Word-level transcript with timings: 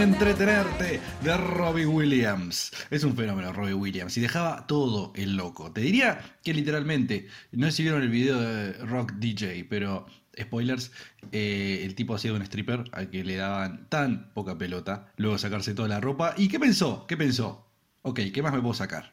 Entretenerte 0.00 1.00
de 1.22 1.36
Robbie 1.36 1.84
Williams. 1.86 2.72
Es 2.90 3.04
un 3.04 3.14
fenómeno 3.14 3.52
Robbie 3.52 3.74
Williams 3.74 4.16
y 4.16 4.20
dejaba 4.20 4.66
todo 4.66 5.12
el 5.14 5.36
loco. 5.36 5.70
Te 5.70 5.82
diría 5.82 6.18
que 6.42 6.54
literalmente, 6.54 7.28
no 7.52 7.66
sé 7.66 7.72
si 7.72 7.82
vieron 7.82 8.02
el 8.02 8.08
video 8.08 8.40
de 8.40 8.72
Rock 8.84 9.12
DJ, 9.12 9.66
pero 9.68 10.06
spoilers, 10.40 10.92
eh, 11.30 11.82
el 11.84 11.94
tipo 11.94 12.14
ha 12.14 12.18
sido 12.18 12.36
un 12.36 12.42
stripper 12.42 12.84
al 12.92 13.10
que 13.10 13.22
le 13.22 13.36
daban 13.36 13.88
tan 13.90 14.32
poca 14.32 14.56
pelota, 14.56 15.12
luego 15.16 15.36
sacarse 15.36 15.74
toda 15.74 15.88
la 15.88 16.00
ropa. 16.00 16.34
¿Y 16.38 16.48
qué 16.48 16.58
pensó? 16.58 17.06
¿Qué 17.06 17.16
pensó? 17.16 17.70
Ok, 18.00 18.20
¿qué 18.32 18.42
más 18.42 18.54
me 18.54 18.60
puedo 18.60 18.74
sacar? 18.74 19.12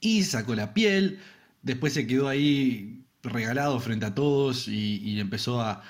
Y 0.00 0.24
sacó 0.24 0.54
la 0.54 0.74
piel, 0.74 1.20
después 1.62 1.92
se 1.92 2.06
quedó 2.06 2.28
ahí 2.28 3.07
regalado 3.22 3.80
frente 3.80 4.06
a 4.06 4.14
todos 4.14 4.68
y, 4.68 5.18
empezó 5.20 5.60
a, 5.60 5.82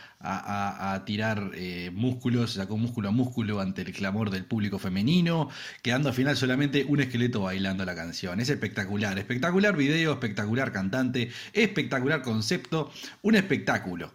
tirar 1.07 1.53
eh, 1.55 1.91
músculos, 1.95 2.55
sacó 2.55 2.77
músculo 2.77 3.09
a 3.11 3.12
músculo 3.12 3.61
ante 3.61 3.83
el 3.83 3.93
clamor 3.93 4.31
del 4.31 4.45
público 4.45 4.79
femenino, 4.79 5.48
quedando 5.83 6.09
al 6.09 6.15
final 6.15 6.37
solamente 6.37 6.85
un 6.89 7.01
esqueleto 7.01 7.43
bailando 7.43 7.85
la 7.85 7.95
canción. 7.95 8.41
Es 8.41 8.48
espectacular, 8.48 9.19
espectacular 9.19 9.77
video, 9.77 10.12
espectacular 10.12 10.73
cantante, 10.73 11.31
espectacular 11.53 12.23
concepto, 12.23 12.91
un 13.23 13.37
espectáculo. 13.37 14.13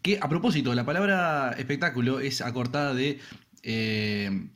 Que 0.00 0.18
a 0.20 0.28
propósito, 0.28 0.74
la 0.74 0.84
palabra 0.84 1.54
espectáculo 1.58 2.20
es 2.20 2.40
acortada 2.40 2.94
de... 2.94 3.18
Eh, 3.62 4.48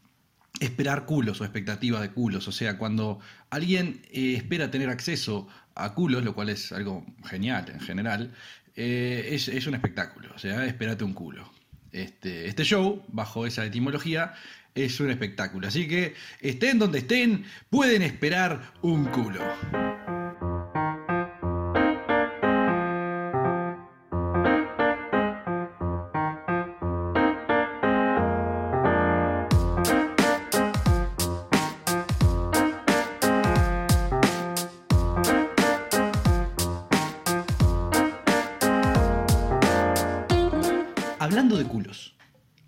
esperar 0.59 1.05
culos 1.05 1.41
o 1.41 1.45
expectativa 1.45 2.01
de 2.01 2.11
culos. 2.11 2.49
O 2.49 2.53
sea, 2.53 2.79
cuando 2.79 3.21
alguien 3.51 4.01
eh, 4.11 4.35
espera 4.37 4.71
tener 4.71 4.89
acceso 4.89 5.49
a 5.77 5.95
culos, 5.95 6.25
lo 6.25 6.35
cual 6.35 6.49
es 6.49 6.73
algo 6.73 7.05
genial 7.25 7.71
en 7.73 7.81
general, 7.81 8.35
eh, 8.75 9.29
es, 9.31 9.67
un 9.67 9.75
espectáculo. 9.75 10.31
O 10.35 10.39
sea, 10.39 10.65
espérate 10.67 11.05
un 11.05 11.15
culo. 11.15 11.53
Este, 11.93 12.47
este 12.49 12.65
show, 12.65 13.05
bajo 13.09 13.47
esa 13.47 13.65
etimología, 13.65 14.35
es 14.75 15.01
un 15.01 15.11
espectáculo. 15.11 15.69
Así 15.69 15.87
que 15.87 16.15
estén 16.41 16.79
donde 16.79 16.99
estén, 16.99 17.45
pueden 17.71 18.03
esperar 18.03 18.73
un 18.83 19.07
culo. 19.07 19.41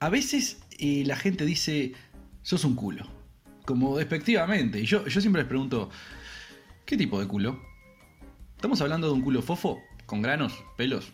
A 0.00 0.09
veces 0.09 0.59
eh, 0.78 1.03
la 1.06 1.16
gente 1.16 1.44
dice, 1.44 1.92
sos 2.42 2.64
un 2.64 2.75
culo, 2.75 3.06
como 3.64 3.98
despectivamente. 3.98 4.81
Y 4.81 4.86
yo, 4.86 5.06
yo 5.06 5.20
siempre 5.20 5.42
les 5.42 5.48
pregunto, 5.48 5.91
¿qué 6.84 6.97
tipo 6.97 7.20
de 7.20 7.26
culo? 7.26 7.60
¿Estamos 8.56 8.81
hablando 8.81 9.08
de 9.08 9.14
un 9.14 9.22
culo 9.22 9.42
fofo, 9.42 9.82
con 10.06 10.22
granos, 10.22 10.64
pelos, 10.76 11.12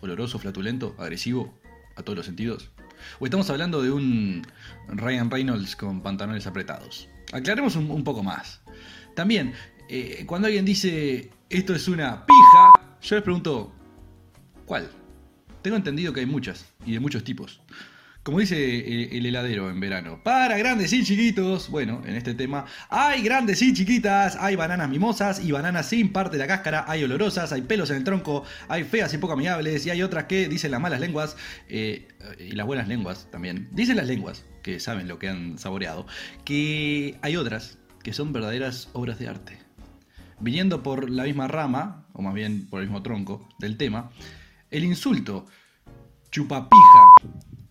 oloroso, 0.00 0.38
flatulento, 0.38 0.94
agresivo, 0.98 1.58
a 1.96 2.02
todos 2.02 2.16
los 2.16 2.26
sentidos? 2.26 2.70
¿O 3.18 3.24
estamos 3.24 3.48
hablando 3.50 3.82
de 3.82 3.90
un 3.90 4.46
Ryan 4.88 5.30
Reynolds 5.30 5.74
con 5.74 6.02
pantalones 6.02 6.46
apretados? 6.46 7.08
Aclaremos 7.32 7.76
un, 7.76 8.04
poco 8.04 8.22
más. 8.22 8.60
También, 9.14 9.54
eh, 9.88 10.24
cuando 10.26 10.46
alguien 10.46 10.64
dice, 10.64 11.30
esto 11.48 11.74
es 11.74 11.88
una 11.88 12.26
pija, 12.26 12.98
yo 13.00 13.16
les 13.16 13.24
pregunto, 13.24 13.72
¿cuál? 14.66 14.90
Tengo 15.62 15.76
entendido 15.76 16.12
que 16.12 16.20
hay 16.20 16.26
muchas 16.26 16.66
y 16.84 16.92
de 16.92 17.00
muchos 17.00 17.24
tipos. 17.24 17.60
Como 18.22 18.38
dice 18.38 18.56
eh, 18.56 19.16
el 19.16 19.24
heladero 19.24 19.70
en 19.70 19.80
verano, 19.80 20.20
para 20.22 20.58
grandes 20.58 20.92
y 20.92 21.02
chiquitos, 21.02 21.70
bueno, 21.70 22.02
en 22.04 22.16
este 22.16 22.34
tema, 22.34 22.66
hay 22.90 23.22
grandes 23.22 23.62
y 23.62 23.72
chiquitas, 23.72 24.36
hay 24.36 24.56
bananas 24.56 24.90
mimosas 24.90 25.42
y 25.42 25.52
bananas 25.52 25.86
sin 25.86 26.12
parte 26.12 26.36
de 26.36 26.42
la 26.42 26.46
cáscara, 26.46 26.84
hay 26.86 27.02
olorosas, 27.02 27.50
hay 27.52 27.62
pelos 27.62 27.88
en 27.88 27.96
el 27.96 28.04
tronco, 28.04 28.44
hay 28.68 28.84
feas 28.84 29.14
y 29.14 29.18
poco 29.18 29.32
amigables, 29.32 29.86
y 29.86 29.90
hay 29.90 30.02
otras 30.02 30.24
que 30.24 30.48
dicen 30.48 30.70
las 30.70 30.82
malas 30.82 31.00
lenguas 31.00 31.34
eh, 31.70 32.08
y 32.38 32.52
las 32.52 32.66
buenas 32.66 32.88
lenguas 32.88 33.26
también. 33.30 33.70
Dicen 33.72 33.96
las 33.96 34.06
lenguas, 34.06 34.44
que 34.62 34.80
saben 34.80 35.08
lo 35.08 35.18
que 35.18 35.30
han 35.30 35.56
saboreado, 35.56 36.06
que 36.44 37.18
hay 37.22 37.36
otras 37.36 37.78
que 38.02 38.12
son 38.12 38.34
verdaderas 38.34 38.90
obras 38.92 39.18
de 39.18 39.28
arte. 39.28 39.58
Viniendo 40.40 40.82
por 40.82 41.08
la 41.08 41.24
misma 41.24 41.48
rama, 41.48 42.06
o 42.12 42.20
más 42.20 42.34
bien 42.34 42.66
por 42.68 42.80
el 42.80 42.86
mismo 42.86 43.02
tronco 43.02 43.48
del 43.58 43.78
tema, 43.78 44.10
el 44.70 44.84
insulto 44.84 45.46
chupapija 46.30 46.76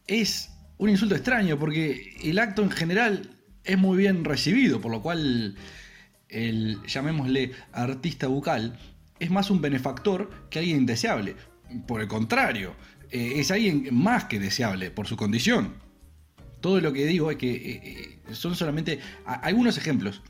es 0.10 0.50
un 0.78 0.90
insulto 0.90 1.16
extraño 1.16 1.58
porque 1.60 2.16
el 2.24 2.40
acto 2.40 2.64
en 2.64 2.72
general 2.72 3.38
es 3.64 3.78
muy 3.78 3.98
bien 3.98 4.26
recibido, 4.26 4.82
por 4.82 4.92
lo 4.92 5.02
cual 5.02 5.56
el, 6.30 6.80
llamémosle, 6.88 7.52
artista 7.72 8.28
bucal 8.28 8.78
es 9.20 9.30
más 9.30 9.52
un 9.52 9.62
benefactor 9.62 10.48
que 10.50 10.60
alguien 10.60 10.78
indeseable. 10.78 11.36
Por 11.86 12.02
el 12.02 12.08
contrario, 12.08 12.76
eh, 13.12 13.34
es 13.36 13.52
alguien 13.52 13.90
más 13.92 14.26
que 14.26 14.40
deseable 14.40 14.90
por 14.90 15.08
su 15.08 15.16
condición. 15.16 15.76
Todo 16.62 16.82
lo 16.82 16.92
que 16.92 17.06
digo 17.06 17.30
es 17.30 17.38
que 17.38 17.52
eh, 17.52 17.82
eh, 17.84 18.34
son 18.34 18.56
solamente 18.56 19.00
algunos 19.26 19.78
ejemplos 19.78 20.24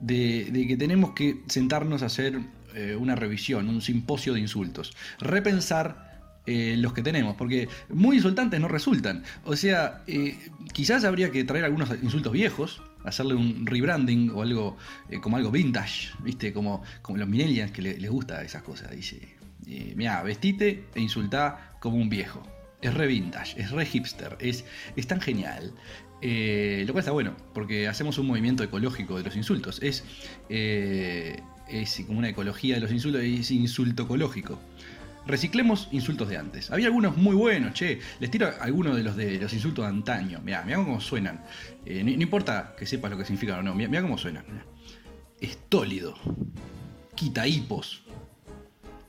de, 0.00 0.48
de, 0.50 0.66
que 0.66 0.76
tenemos 0.76 1.12
que 1.12 1.42
sentarnos 1.46 2.02
a 2.02 2.06
hacer 2.06 2.40
una 3.00 3.16
revisión, 3.16 3.68
un 3.68 3.82
simposio 3.82 4.32
de 4.32 4.38
insultos. 4.38 4.96
Repensar 5.18 6.09
eh, 6.52 6.76
los 6.76 6.92
que 6.92 7.00
tenemos, 7.00 7.36
porque 7.36 7.68
muy 7.90 8.16
insultantes 8.16 8.58
no 8.58 8.66
resultan. 8.66 9.22
O 9.44 9.54
sea, 9.54 10.02
eh, 10.08 10.36
quizás 10.72 11.04
habría 11.04 11.30
que 11.30 11.44
traer 11.44 11.64
algunos 11.64 11.90
insultos 12.02 12.32
viejos, 12.32 12.82
hacerle 13.04 13.34
un 13.34 13.66
rebranding 13.66 14.30
o 14.30 14.42
algo 14.42 14.76
eh, 15.10 15.20
como 15.20 15.36
algo 15.36 15.52
vintage, 15.52 16.08
¿viste? 16.24 16.52
Como, 16.52 16.82
como 17.02 17.18
los 17.18 17.28
millennials 17.28 17.70
que 17.70 17.82
les 17.82 18.10
gusta 18.10 18.42
esas 18.42 18.64
cosas. 18.64 18.90
Dice, 18.90 19.36
mira, 19.94 20.20
vestite 20.24 20.86
e 20.92 21.00
insultá 21.00 21.76
como 21.78 21.98
un 21.98 22.08
viejo. 22.08 22.42
Es 22.82 22.94
re 22.94 23.06
vintage, 23.06 23.60
es 23.60 23.70
re 23.70 23.86
hipster, 23.86 24.36
es, 24.40 24.64
es 24.96 25.06
tan 25.06 25.20
genial. 25.20 25.72
lo 26.20 26.92
cual 26.92 26.98
está 26.98 27.12
bueno, 27.12 27.36
porque 27.54 27.86
hacemos 27.86 28.18
un 28.18 28.26
movimiento 28.26 28.64
ecológico 28.64 29.18
de 29.18 29.22
los 29.22 29.36
insultos. 29.36 29.80
Es, 29.82 30.02
es 30.48 32.02
como 32.08 32.18
una 32.18 32.30
ecología 32.30 32.74
de 32.74 32.80
los 32.80 32.90
insultos, 32.90 33.22
es 33.22 33.52
insulto 33.52 34.02
ecológico. 34.02 34.58
Reciclemos 35.30 35.86
insultos 35.92 36.28
de 36.28 36.36
antes. 36.36 36.72
Había 36.72 36.86
algunos 36.86 37.16
muy 37.16 37.36
buenos, 37.36 37.72
che. 37.72 38.00
Les 38.18 38.32
tiro 38.32 38.50
algunos 38.60 38.96
de 38.96 39.04
los 39.04 39.14
de 39.14 39.38
los 39.38 39.52
insultos 39.52 39.84
de 39.84 39.88
antaño. 39.88 40.40
Mirá, 40.42 40.64
mirá 40.64 40.78
cómo 40.78 41.00
suenan. 41.00 41.44
Eh, 41.86 42.02
no, 42.02 42.10
importa 42.10 42.74
que 42.76 42.84
sepas 42.84 43.12
lo 43.12 43.16
que 43.16 43.24
significan 43.24 43.60
o 43.60 43.62
no, 43.62 43.74
mirá, 43.76 44.02
cómo 44.02 44.18
suenan. 44.18 44.44
Estólido. 45.40 46.16
Quitaipos. 47.14 48.02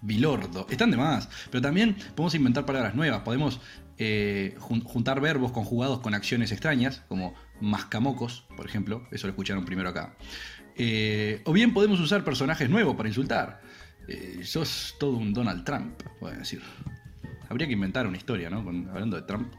Bilordo. 0.01 0.68
Están 0.69 0.91
de 0.91 0.97
más. 0.97 1.27
Pero 1.50 1.63
también 1.63 1.95
podemos 2.15 2.35
inventar 2.35 2.67
palabras 2.67 2.94
nuevas. 2.94 3.21
Podemos 3.21 3.59
eh, 3.97 4.56
juntar 4.59 5.21
verbos 5.21 5.51
conjugados 5.51 6.01
con 6.01 6.13
acciones 6.13 6.51
extrañas, 6.51 7.01
como 7.07 7.33
mascamocos, 7.62 8.45
por 8.56 8.67
ejemplo. 8.67 9.07
Eso 9.09 9.25
lo 9.25 9.31
escucharon 9.31 9.65
primero 9.65 9.89
acá. 9.89 10.15
Eh, 10.75 11.41
o 11.45 11.51
bien 11.51 11.74
podemos 11.74 12.00
usar 12.00 12.24
personajes 12.24 12.69
nuevos 12.69 12.95
para 12.95 13.09
insultar. 13.09 13.62
Eh, 14.07 14.42
sos 14.44 14.95
todo 15.00 15.18
un 15.18 15.33
Donald 15.33 15.63
Trump, 15.63 16.01
puedo 16.19 16.36
decir. 16.38 16.62
Habría 17.50 17.68
que 17.68 17.74
inventar 17.74 18.07
una 18.07 18.18
historia, 18.18 18.50
¿no? 18.50 18.59
hablando 18.59 19.18
de 19.18 19.24
Trump, 19.24 19.53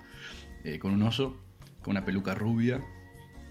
eh, 0.64 0.78
con 0.78 0.92
un 0.92 1.02
oso, 1.02 1.36
con 1.82 1.92
una 1.92 2.04
peluca 2.04 2.34
rubia, 2.34 2.82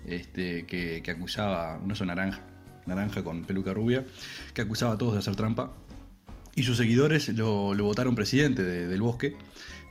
este, 0.05 0.65
que, 0.65 1.03
acusaba, 1.11 1.77
un 1.77 1.91
oso 1.91 2.05
naranja, 2.05 2.41
naranja 2.85 3.23
con 3.23 3.43
peluca 3.45 3.73
rubia, 3.73 4.05
que 4.53 4.61
acusaba 4.61 4.93
a 4.93 4.97
todos 4.97 5.13
de 5.13 5.19
hacer 5.19 5.35
trampa. 5.35 5.73
Y 6.55 6.63
sus 6.63 6.77
seguidores 6.77 7.29
lo, 7.29 7.75
votaron 7.75 8.15
presidente 8.15 8.63
del 8.63 9.01
bosque, 9.01 9.38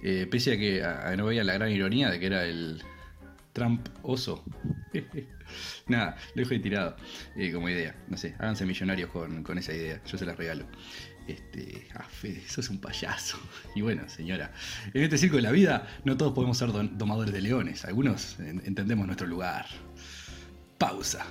eh, 0.02 0.26
pese 0.30 0.52
a 0.52 0.58
que 0.58 1.16
no 1.16 1.26
veía 1.26 1.44
la 1.44 1.54
gran 1.54 1.70
ironía 1.70 2.10
de 2.10 2.20
que 2.20 2.26
era 2.26 2.44
el 2.44 2.82
Trump 3.52 3.88
oso. 4.02 4.44
Nada, 5.88 6.16
lo 6.34 6.42
dejo 6.42 6.54
ahí 6.54 6.60
tirado 6.60 6.96
eh, 7.36 7.52
como 7.52 7.68
idea. 7.68 7.94
No 8.08 8.16
sé, 8.16 8.34
háganse 8.38 8.66
millonarios 8.66 9.10
con, 9.10 9.58
esa 9.58 9.72
idea. 9.72 10.00
Yo 10.04 10.18
se 10.18 10.24
las 10.24 10.36
regalo. 10.36 10.66
Este, 11.26 11.88
ah, 11.94 12.06
Fede, 12.08 12.42
sos 12.48 12.70
un 12.70 12.80
payaso. 12.80 13.38
Y 13.74 13.82
bueno, 13.82 14.08
señora, 14.08 14.52
en 14.94 15.02
este 15.02 15.18
circo 15.18 15.36
de 15.36 15.42
la 15.42 15.52
vida 15.52 15.86
no 16.04 16.16
todos 16.16 16.32
podemos 16.32 16.58
ser 16.58 16.70
domadores 16.72 17.32
de 17.32 17.40
leones. 17.40 17.84
Algunos 17.84 18.38
entendemos 18.40 19.06
nuestro 19.06 19.26
lugar. 19.26 19.66
Pausa. 20.78 21.26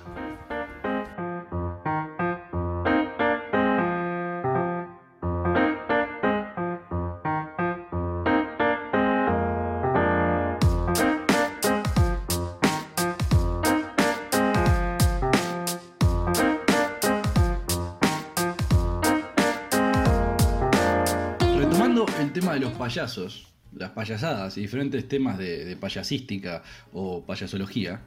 Payasos, 22.90 23.48
las 23.72 23.92
payasadas 23.92 24.58
y 24.58 24.62
diferentes 24.62 25.08
temas 25.08 25.38
de, 25.38 25.78
payasística 25.80 26.64
o 26.92 27.24
payasología, 27.24 28.02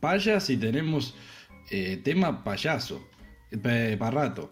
payas 0.00 0.50
y 0.50 0.56
tenemos 0.56 1.14
eh, 1.70 2.00
tema 2.02 2.42
payaso, 2.42 3.08
eh, 3.52 3.96
parrato, 3.98 4.50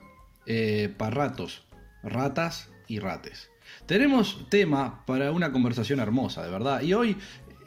parratos, 0.96 1.64
ratas 2.04 2.68
y 2.86 3.00
rates. 3.00 3.50
Tenemos 3.86 4.48
tema 4.48 5.04
para 5.06 5.32
una 5.32 5.50
conversación 5.50 5.98
hermosa, 5.98 6.44
de 6.44 6.50
verdad. 6.50 6.82
Y 6.82 6.94
hoy 6.94 7.16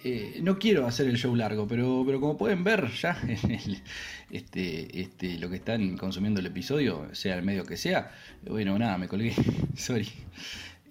eh, 0.04 0.40
no 0.42 0.58
quiero 0.58 0.88
hacer 0.88 1.08
el 1.08 1.18
show 1.18 1.36
largo, 1.36 1.68
pero, 1.68 2.04
pero 2.06 2.20
como 2.20 2.38
pueden 2.38 2.64
ver 2.64 2.90
ya 2.92 3.20
en 3.24 3.52
el, 3.52 3.84
este, 4.32 5.00
este, 5.00 5.38
lo 5.38 5.50
que 5.50 5.58
están 5.58 5.98
consumiendo 5.98 6.40
el 6.40 6.48
episodio, 6.48 7.14
sea 7.14 7.36
el 7.36 7.44
medio 7.44 7.66
que 7.66 7.78
sea, 7.78 8.12
bueno, 8.44 8.78
nada, 8.80 8.98
me 8.98 9.08
colgué, 9.08 9.34
sorry. 9.76 10.10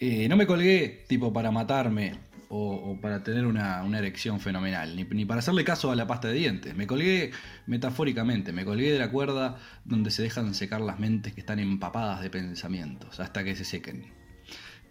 Eh, 0.03 0.31
no 0.31 0.37
me 0.39 0.47
colgué 0.47 1.05
tipo 1.09 1.31
para 1.31 1.51
matarme 1.51 2.15
o, 2.49 2.99
para 3.03 3.23
tener 3.23 3.45
una, 3.45 3.87
erección 3.99 4.41
fenomenal, 4.41 4.97
ni, 4.97 5.25
para 5.27 5.41
hacerle 5.41 5.63
caso 5.63 5.91
a 5.91 5.95
la 5.95 6.07
pasta 6.07 6.29
de 6.29 6.35
dientes. 6.35 6.75
Me 6.75 6.87
colgué 6.87 7.33
metafóricamente, 7.67 8.51
me 8.51 8.65
colgué 8.65 8.93
de 8.93 8.99
la 8.99 9.11
cuerda 9.11 9.59
donde 9.85 10.11
se 10.11 10.23
dejan 10.23 10.55
secar 10.55 10.81
las 10.81 10.99
mentes 10.99 11.35
que 11.35 11.41
están 11.41 11.59
empapadas 11.59 12.23
de 12.23 12.31
pensamientos 12.31 13.21
hasta 13.21 13.45
que 13.45 13.55
se 13.55 13.65
sequen. 13.67 14.07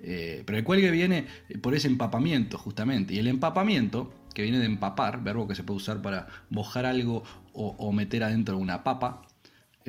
Eh, 0.01 0.43
pero 0.45 0.59
el 0.59 0.63
cuelgue 0.63 0.91
viene 0.91 1.25
por 1.59 1.73
ese 1.73 1.87
empapamiento, 1.87 2.59
justamente. 2.59 3.15
Y 3.15 3.19
el 3.19 3.27
empapamiento, 3.27 4.13
que 4.35 4.43
viene 4.43 4.59
de 4.59 4.67
empapar, 4.67 5.23
verbo 5.23 5.47
que 5.47 5.55
se 5.55 5.63
puede 5.63 5.77
usar 5.77 6.03
para 6.03 6.27
mojar 6.51 6.85
algo 6.85 7.23
o, 7.53 7.69
o 7.79 7.91
meter 7.91 8.23
adentro 8.23 8.59
una 8.59 8.83
papa, 8.83 9.23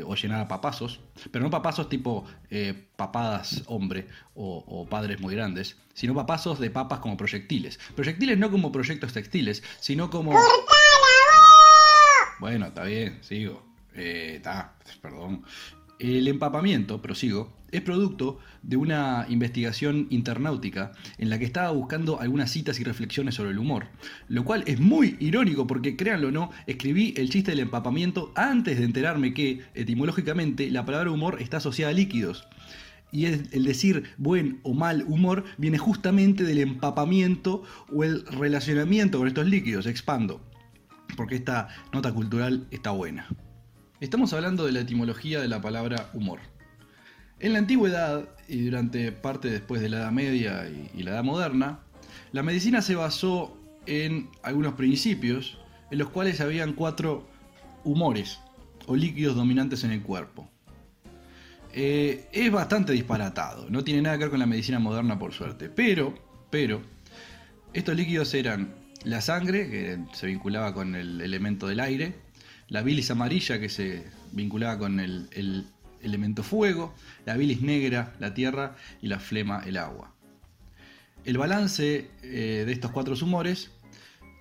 o 0.03 0.15
llenar 0.15 0.41
a 0.41 0.49
papazos, 0.49 1.01
pero 1.31 1.45
no 1.45 1.51
papazos 1.51 1.89
tipo 1.89 2.25
eh, 2.51 2.89
papadas 2.97 3.63
hombre 3.67 4.09
o, 4.35 4.65
o 4.67 4.89
padres 4.89 5.21
muy 5.21 5.35
grandes, 5.35 5.77
sino 5.95 6.15
papazos 6.15 6.59
de 6.59 6.71
papas 6.71 7.01
como 7.01 7.17
proyectiles. 7.17 7.79
Proyectiles 7.95 8.39
no 8.39 8.51
como 8.51 8.73
proyectos 8.73 9.13
textiles, 9.13 9.63
sino 9.81 10.11
como... 10.11 10.35
Bueno, 12.39 12.67
está 12.67 12.85
bien, 12.85 13.19
sigo. 13.23 13.63
Eh, 13.95 14.35
Está, 14.37 14.75
perdón. 15.03 15.45
El 15.99 16.27
empapamiento, 16.29 17.03
prosigo, 17.03 17.53
es 17.73 17.81
producto 17.83 18.39
de 18.63 18.77
una 18.77 19.27
investigación 19.29 20.07
internautica 20.11 20.93
en 21.19 21.31
la 21.31 21.39
que 21.39 21.45
estaba 21.45 21.71
buscando 21.71 22.21
algunas 22.21 22.51
citas 22.51 22.81
y 22.81 22.85
reflexiones 22.85 23.35
sobre 23.35 23.51
el 23.51 23.59
humor, 23.59 23.87
lo 24.29 24.45
cual 24.45 24.65
es 24.67 24.81
muy 24.81 25.17
irónico 25.21 25.67
porque, 25.67 25.97
créanlo 25.97 26.29
o 26.29 26.33
no, 26.33 26.51
escribí 26.67 27.15
el 27.17 27.31
chiste 27.31 27.53
del 27.53 27.61
empapamiento 27.61 28.33
antes 28.35 28.79
de 28.79 28.85
enterarme 28.85 29.35
que, 29.35 29.63
etimológicamente, 29.75 30.71
la 30.71 30.85
palabra 30.85 31.11
humor 31.11 31.41
está 31.41 31.59
asociada 31.59 31.91
a 31.91 31.95
líquidos. 31.95 32.47
Y 33.13 33.27
el, 33.27 33.65
decir 33.65 34.05
buen 34.19 34.61
o 34.63 34.73
mal 34.73 35.05
humor 35.09 35.45
viene 35.59 35.79
justamente 35.79 36.45
del 36.45 36.59
empapamiento 36.59 37.65
o 37.93 38.05
el 38.05 38.25
relacionamiento 38.27 39.19
con 39.19 39.27
estos 39.27 39.47
líquidos, 39.47 39.87
expando, 39.87 40.41
porque 41.17 41.35
esta 41.35 41.69
nota 41.93 42.13
cultural 42.13 42.69
está 42.71 42.93
buena. 42.93 43.27
Estamos 44.01 44.33
hablando 44.33 44.65
de 44.65 44.73
la 44.73 44.81
etimología 44.81 45.41
de 45.41 45.49
la 45.49 45.61
palabra 45.61 46.09
humor. 46.15 46.41
En 47.41 47.55
la 47.55 47.59
antigüedad 47.59 48.29
y 48.49 48.67
durante 48.67 49.13
parte 49.13 49.49
después 49.49 49.81
de 49.81 49.89
la 49.89 49.99
Edad 49.99 50.13
Media 50.13 50.69
y, 50.95 51.03
la 51.03 51.13
Edad 51.13 51.25
Moderna, 51.25 51.81
la 52.33 52.43
medicina 52.43 52.83
se 52.83 52.95
basó 52.95 53.57
en 53.87 54.29
algunos 54.43 54.75
principios 54.75 55.59
en 55.91 55.99
los 55.99 56.11
cuales 56.11 56.43
habían 56.43 56.75
cuatro 56.75 57.27
humores 57.83 58.41
o 58.87 58.95
líquidos 58.95 59.37
dominantes 59.37 59.85
en 59.85 59.93
el 59.93 60.03
cuerpo. 60.03 60.51
Eh, 61.73 62.29
es 62.31 62.53
bastante 62.53 62.93
disparatado, 62.93 63.71
no 63.71 63.85
tiene 63.85 64.03
nada 64.03 64.19
que 64.19 64.25
ver 64.25 64.31
con 64.31 64.41
la 64.41 64.47
medicina 64.47 64.79
moderna 64.79 65.19
por 65.19 65.33
suerte, 65.33 65.71
pero, 65.71 66.15
pero, 66.51 66.83
estos 67.73 67.97
líquidos 67.97 68.35
eran 68.35 68.75
la 69.05 69.23
sangre, 69.23 69.71
que 69.71 69.99
se 70.13 70.27
vinculaba 70.27 70.75
con 70.75 70.95
el 70.95 71.23
elemento 71.23 71.67
del 71.69 71.81
aire, 71.81 72.17
la 72.69 72.83
bilis 72.83 73.11
amarilla, 73.11 73.59
que 73.59 73.71
se 73.71 74.05
vinculaba 74.33 74.79
con 74.79 75.01
el 75.01 75.65
elemento 76.03 76.43
fuego, 76.43 76.95
la 77.25 77.37
bilis 77.37 77.63
negra, 77.63 78.15
la 78.19 78.35
tierra, 78.35 78.77
y 79.03 79.09
la 79.09 79.19
flema, 79.19 79.63
el 79.67 79.77
agua. 79.77 80.15
El 81.25 81.39
balance 81.39 82.11
eh, 82.23 82.65
de 82.67 82.73
estos 82.73 82.91
cuatro 82.93 83.15
humores 83.23 83.71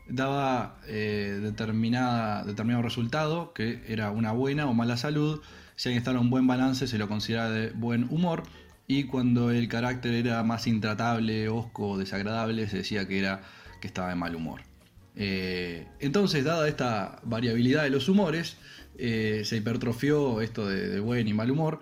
daba 0.08 0.80
eh, 0.88 1.40
determinada, 1.42 2.44
determinado 2.44 2.84
resultado, 2.84 3.54
que 3.54 3.84
era 3.88 4.12
una 4.12 4.32
buena 4.32 4.68
o 4.68 4.74
mala 4.74 4.98
salud. 4.98 5.42
Si 5.76 5.90
alguien 5.90 6.00
estaba 6.00 6.18
en 6.18 6.24
un 6.24 6.30
buen 6.30 6.48
balance, 6.48 6.88
se 6.88 6.98
lo 6.98 7.08
consideraba 7.08 7.50
de 7.52 7.72
buen 7.72 8.08
humor. 8.10 8.44
Y 8.88 9.04
cuando 9.04 9.52
el 9.52 9.68
carácter 9.68 10.14
era 10.14 10.44
más 10.44 10.66
intratable, 10.68 11.48
osco 11.48 11.90
o 11.90 11.98
desagradable, 11.98 12.68
se 12.68 12.78
decía 12.78 13.08
que 13.08 13.20
era 13.20 13.42
que 13.82 13.88
estaba 13.88 14.10
de 14.10 14.16
mal 14.16 14.36
humor. 14.36 14.69
Eh, 15.16 15.88
entonces, 16.00 16.44
dada 16.44 16.68
esta 16.68 17.20
variabilidad 17.24 17.84
de 17.84 17.90
los 17.90 18.10
humores, 18.10 18.58
eh, 18.98 19.44
se 19.46 19.58
hipertrofió 19.58 20.42
esto 20.42 20.68
de, 20.68 21.00
buen 21.00 21.28
y 21.28 21.34
mal 21.34 21.52
humor. 21.52 21.80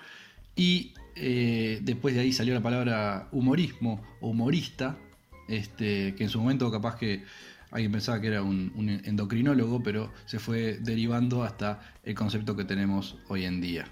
Y 0.55 0.93
eh, 1.15 1.79
después 1.81 2.15
de 2.15 2.22
ahí 2.22 2.34
salió 2.34 2.53
la 2.53 2.62
palabra 2.62 3.27
humorismo 3.31 4.03
o 4.22 4.29
humorista, 4.29 4.98
este, 5.48 6.13
que 6.15 6.24
en 6.24 6.29
su 6.29 6.39
momento 6.39 6.72
capaz 6.72 6.98
que 6.98 7.24
alguien 7.72 7.91
pensaba 7.91 8.22
que 8.22 8.27
era 8.27 8.41
un, 8.43 9.01
endocrinólogo, 9.05 9.84
pero 9.84 10.12
se 10.25 10.39
fue 10.39 10.77
derivando 10.79 11.43
hasta 11.43 11.81
el 12.03 12.15
concepto 12.15 12.55
que 12.55 12.65
tenemos 12.65 13.17
hoy 13.27 13.46
en 13.46 13.62
día. 13.62 13.86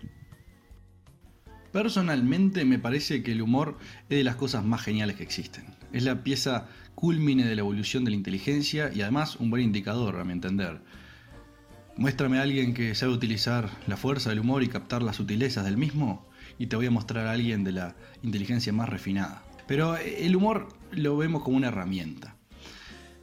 Personalmente 1.71 2.63
me 2.63 2.79
parece 2.79 3.21
que 3.21 3.33
el 3.33 3.41
humor 3.41 3.77
es 4.09 4.17
de 4.17 4.23
las 4.23 4.35
cosas 4.35 4.63
más 4.63 4.81
geniales 4.81 5.17
que 5.17 5.23
existen. 5.23 5.65
Es 5.95 6.03
la 6.03 6.25
pieza 6.25 6.67
culmine 6.93 7.45
de 7.45 7.55
la 7.55 7.61
evolución 7.61 8.03
de 8.03 8.11
la 8.11 8.17
inteligencia 8.17 8.91
y 8.93 9.01
además 9.01 9.37
un 9.37 9.49
buen 9.49 9.63
indicador, 9.63 10.19
a 10.19 10.25
mi 10.25 10.33
entender. 10.33 10.81
Muéstrame 11.95 12.37
a 12.37 12.41
alguien 12.41 12.73
que 12.73 12.93
sabe 12.95 13.13
utilizar 13.13 13.69
la 13.87 13.95
fuerza 13.95 14.29
del 14.29 14.41
humor 14.41 14.61
y 14.61 14.67
captar 14.67 15.01
las 15.01 15.15
sutilezas 15.15 15.63
del 15.63 15.77
mismo 15.77 16.27
y 16.59 16.67
te 16.67 16.75
voy 16.75 16.87
a 16.87 16.91
mostrar 16.91 17.27
a 17.27 17.31
alguien 17.31 17.63
de 17.63 17.71
la 17.71 17.95
inteligencia 18.23 18.73
más 18.73 18.89
refinada. 18.89 19.41
Pero 19.67 19.95
el 19.95 20.35
humor 20.35 20.67
lo 20.91 21.15
vemos 21.15 21.43
como 21.43 21.55
una 21.55 21.69
herramienta. 21.69 22.35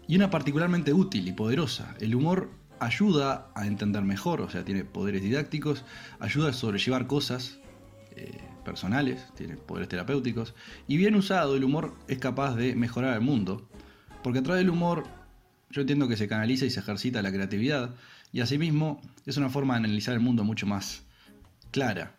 Y 0.09 0.17
una 0.17 0.31
particularmente 0.31 0.95
útil 0.95 1.29
y 1.29 1.33
poderosa. 1.33 1.95
El 2.01 2.15
humor 2.15 2.53
ayuda 2.81 3.53
a 3.55 3.67
entender 3.67 4.03
mejor, 4.03 4.41
o 4.41 4.49
sea, 4.49 4.65
tiene 4.65 4.87
poderes 4.87 5.21
didácticos, 5.21 5.85
ayuda 6.21 6.49
a 6.49 6.53
sobrellevar 6.55 7.07
cosas 7.07 7.59
eh, 8.17 8.39
personales, 8.63 9.27
tiene 9.37 9.57
poderes 9.57 9.89
terapéuticos, 9.89 10.55
y 10.89 10.97
bien 10.97 11.15
usado 11.15 11.57
el 11.57 11.65
humor 11.65 11.95
es 12.09 12.19
capaz 12.19 12.55
de 12.57 12.75
mejorar 12.75 13.15
el 13.15 13.21
mundo, 13.21 13.69
porque 14.23 14.39
a 14.39 14.43
través 14.43 14.61
del 14.61 14.71
humor 14.71 15.05
yo 15.71 15.81
entiendo 15.81 16.09
que 16.09 16.17
se 16.17 16.29
canaliza 16.29 16.67
y 16.67 16.71
se 16.71 16.81
ejercita 16.81 17.23
la 17.23 17.33
creatividad, 17.33 17.95
y 18.33 18.41
asimismo 18.41 19.01
es 19.27 19.37
una 19.37 19.51
forma 19.51 19.75
de 19.75 19.79
analizar 19.79 20.15
el 20.15 20.21
mundo 20.21 20.45
mucho 20.45 20.67
más 20.67 21.03
clara 21.71 22.15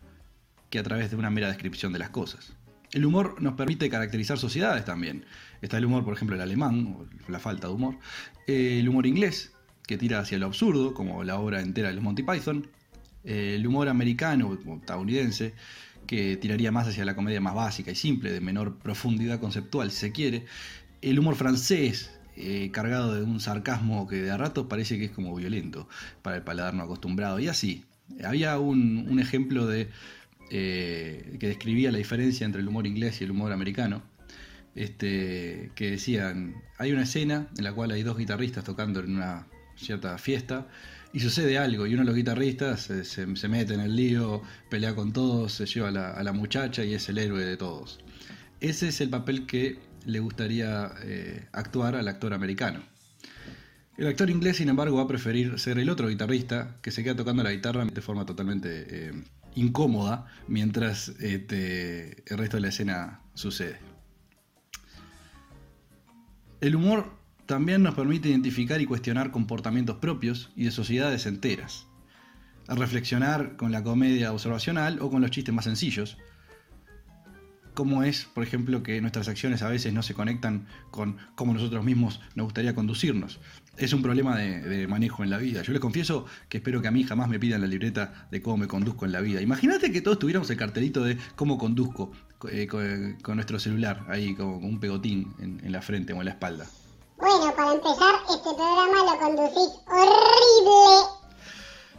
que 0.70 0.80
a 0.80 0.84
través 0.84 1.12
de 1.12 1.16
una 1.16 1.30
mera 1.30 1.48
descripción 1.48 1.94
de 1.94 2.00
las 2.00 2.10
cosas. 2.10 2.54
El 2.94 3.06
humor 3.06 3.42
nos 3.42 3.56
permite 3.56 3.90
caracterizar 3.90 4.38
sociedades 4.38 4.86
también. 4.86 5.26
Está 5.62 5.78
el 5.78 5.86
humor, 5.86 6.04
por 6.04 6.14
ejemplo, 6.14 6.36
el 6.36 6.42
alemán, 6.42 6.96
o 6.96 7.32
la 7.32 7.40
falta 7.40 7.68
de 7.68 7.74
humor. 7.74 7.98
Eh, 8.46 8.78
el 8.80 8.88
humor 8.88 9.08
inglés, 9.08 9.54
que 9.88 9.98
tira 9.98 10.20
hacia 10.20 10.38
lo 10.38 10.46
absurdo, 10.46 10.94
como 10.94 11.24
la 11.24 11.40
obra 11.40 11.62
entera 11.62 11.90
de 11.90 11.96
los 11.96 12.04
Monty 12.04 12.22
Python. 12.22 12.68
Eh, 13.24 13.56
el 13.56 13.66
humor 13.66 13.90
americano 13.90 14.60
o 14.66 14.76
estadounidense, 14.76 15.56
que 16.08 16.38
tiraría 16.38 16.72
más 16.72 16.88
hacia 16.88 17.06
la 17.06 17.16
comedia 17.16 17.42
más 17.42 17.56
básica 17.56 17.92
y 17.92 17.96
simple, 17.96 18.32
de 18.32 18.42
menor 18.42 18.78
profundidad 18.80 19.40
conceptual, 19.40 19.92
si 19.92 19.98
se 19.98 20.12
quiere. 20.12 20.46
El 21.02 21.20
humor 21.20 21.36
francés, 21.36 22.12
eh, 22.36 22.70
cargado 22.72 23.14
de 23.14 23.24
un 23.24 23.40
sarcasmo 23.40 24.08
que 24.08 24.18
de 24.18 24.32
a 24.32 24.38
ratos 24.38 24.68
parece 24.68 24.98
que 24.98 25.06
es 25.06 25.12
como 25.12 25.36
violento 25.36 25.88
para 26.22 26.38
el 26.38 26.44
paladar 26.44 26.74
no 26.74 26.84
acostumbrado. 26.84 27.40
Y 27.40 27.48
así, 27.48 27.86
había 28.24 28.58
un, 28.60 29.20
ejemplo 29.20 29.68
de 29.68 29.90
eh, 30.52 31.38
que 31.40 31.48
describía 31.48 31.92
la 31.92 31.98
diferencia 31.98 32.46
entre 32.46 32.62
el 32.62 32.68
humor 32.68 32.88
inglés 32.88 33.22
y 33.22 33.24
el 33.26 33.32
humor 33.32 33.52
americano. 33.52 34.04
Este, 34.76 35.70
que 35.76 35.92
decían, 35.92 36.56
hay 36.80 36.92
una 36.92 37.04
escena 37.04 37.48
en 37.58 37.64
la 37.64 37.74
cual 37.74 37.92
hay 37.92 38.02
dos 38.02 38.18
guitarristas 38.18 38.64
tocando 38.64 39.02
en 39.02 39.16
una 39.16 39.46
cierta 39.76 40.18
fiesta 40.18 40.68
y 41.14 41.20
sucede 41.20 41.60
algo 41.60 41.86
y 41.86 41.94
uno 41.94 42.02
de 42.02 42.08
los 42.08 42.16
guitarristas 42.16 42.82
se, 42.82 43.48
mete 43.48 43.76
en 43.76 43.80
el 43.80 43.96
lío, 43.96 44.42
pelea 44.70 44.96
con 44.96 45.14
todos, 45.14 45.54
se 45.54 45.68
lleva 45.68 45.90
a 45.90 45.92
la, 45.92 46.12
a 46.12 46.24
la, 46.24 46.34
muchacha 46.34 46.84
y 46.84 46.96
es 46.96 47.08
el 47.08 47.20
héroe 47.20 47.46
de 47.46 47.56
todos. 47.56 48.00
Ese 48.60 48.88
es 48.88 49.00
el 49.00 49.10
papel 49.10 49.46
que 49.46 49.78
le 50.06 50.20
gustaría 50.20 50.92
eh, 51.04 51.48
actuar 51.52 51.96
al 51.96 52.08
actor 52.08 52.34
americano. 52.34 52.82
El 53.96 54.08
actor 54.08 54.30
inglés, 54.32 54.58
sin 54.58 54.70
embargo, 54.70 54.98
va 54.98 55.04
a 55.04 55.08
preferir 55.08 55.60
ser 55.60 55.78
el 55.78 55.90
otro 55.90 56.08
guitarrista 56.08 56.78
que 56.82 56.90
se 56.90 57.04
queda 57.04 57.16
tocando 57.16 57.44
la 57.44 57.52
guitarra 57.52 57.86
de 57.86 58.02
forma 58.02 58.26
totalmente 58.26 58.88
eh, 58.90 59.24
incómoda 59.54 60.26
mientras 60.48 61.10
este, 61.20 62.24
el 62.26 62.38
resto 62.40 62.58
de 62.58 62.62
la 62.62 62.70
escena 62.70 63.22
sucede. 63.36 63.78
El 66.60 66.76
humor 66.76 67.23
también 67.46 67.84
nos 67.84 67.96
permite 67.96 68.30
identificar 68.30 68.82
y 68.82 68.86
cuestionar 68.86 69.32
comportamientos 69.32 69.98
propios 69.98 70.52
y 70.56 70.66
de 70.66 70.72
sociedades 70.72 71.26
enteras, 71.26 71.88
a 72.68 72.76
reflexionar 72.76 73.58
con 73.58 73.72
la 73.72 73.84
comedia 73.84 74.32
observacional 74.32 75.00
o 75.02 75.10
con 75.10 75.22
los 75.22 75.32
chistes 75.32 75.54
más 75.54 75.66
sencillos, 75.66 76.18
cómo 77.74 78.04
es, 78.04 78.26
por 78.26 78.44
ejemplo, 78.44 78.84
que 78.84 79.02
nuestras 79.02 79.28
acciones 79.28 79.62
a 79.62 79.70
veces 79.70 79.94
no 79.94 80.04
se 80.04 80.14
conectan 80.14 80.68
con 80.92 81.18
cómo 81.36 81.54
nosotros 81.54 81.84
mismos 81.84 82.22
nos 82.36 82.46
gustaría 82.46 82.76
conducirnos. 82.76 83.40
Es 83.78 83.94
un 83.94 84.04
problema 84.04 84.38
de, 84.38 84.88
manejo 84.88 85.24
en 85.24 85.32
la 85.32 85.38
vida. 85.38 85.64
Yo 85.64 85.74
les 85.74 85.82
confieso 85.82 86.26
que 86.48 86.58
espero 86.58 86.82
que 86.82 86.88
a 86.88 86.92
mí 86.92 87.04
jamás 87.04 87.28
me 87.28 87.40
pidan 87.40 87.62
la 87.62 87.68
libreta 87.68 88.28
de 88.30 88.42
cómo 88.42 88.58
me 88.58 88.68
conduzco 88.68 89.06
en 89.06 89.12
la 89.12 89.22
vida. 89.22 89.42
Imagínate 89.42 89.92
que 89.92 90.02
todos 90.02 90.20
tuviéramos 90.20 90.50
el 90.52 90.58
cartelito 90.58 91.04
de 91.04 91.18
cómo 91.36 91.58
conduzco 91.58 92.12
eh, 92.52 92.68
con, 92.68 93.36
nuestro 93.36 93.60
celular, 93.60 94.06
ahí 94.10 94.36
con, 94.36 94.64
un 94.64 94.80
pegotín 94.80 95.34
en, 95.40 95.72
la 95.72 95.82
frente 95.82 96.14
o 96.14 96.20
en 96.20 96.26
la 96.26 96.32
espalda. 96.32 96.68
Bueno, 97.18 97.54
para 97.56 97.74
empezar, 97.74 98.16
este 98.30 98.54
programa 98.54 99.12
lo 99.12 99.20
conducís 99.20 99.80
horrible. 99.88 101.24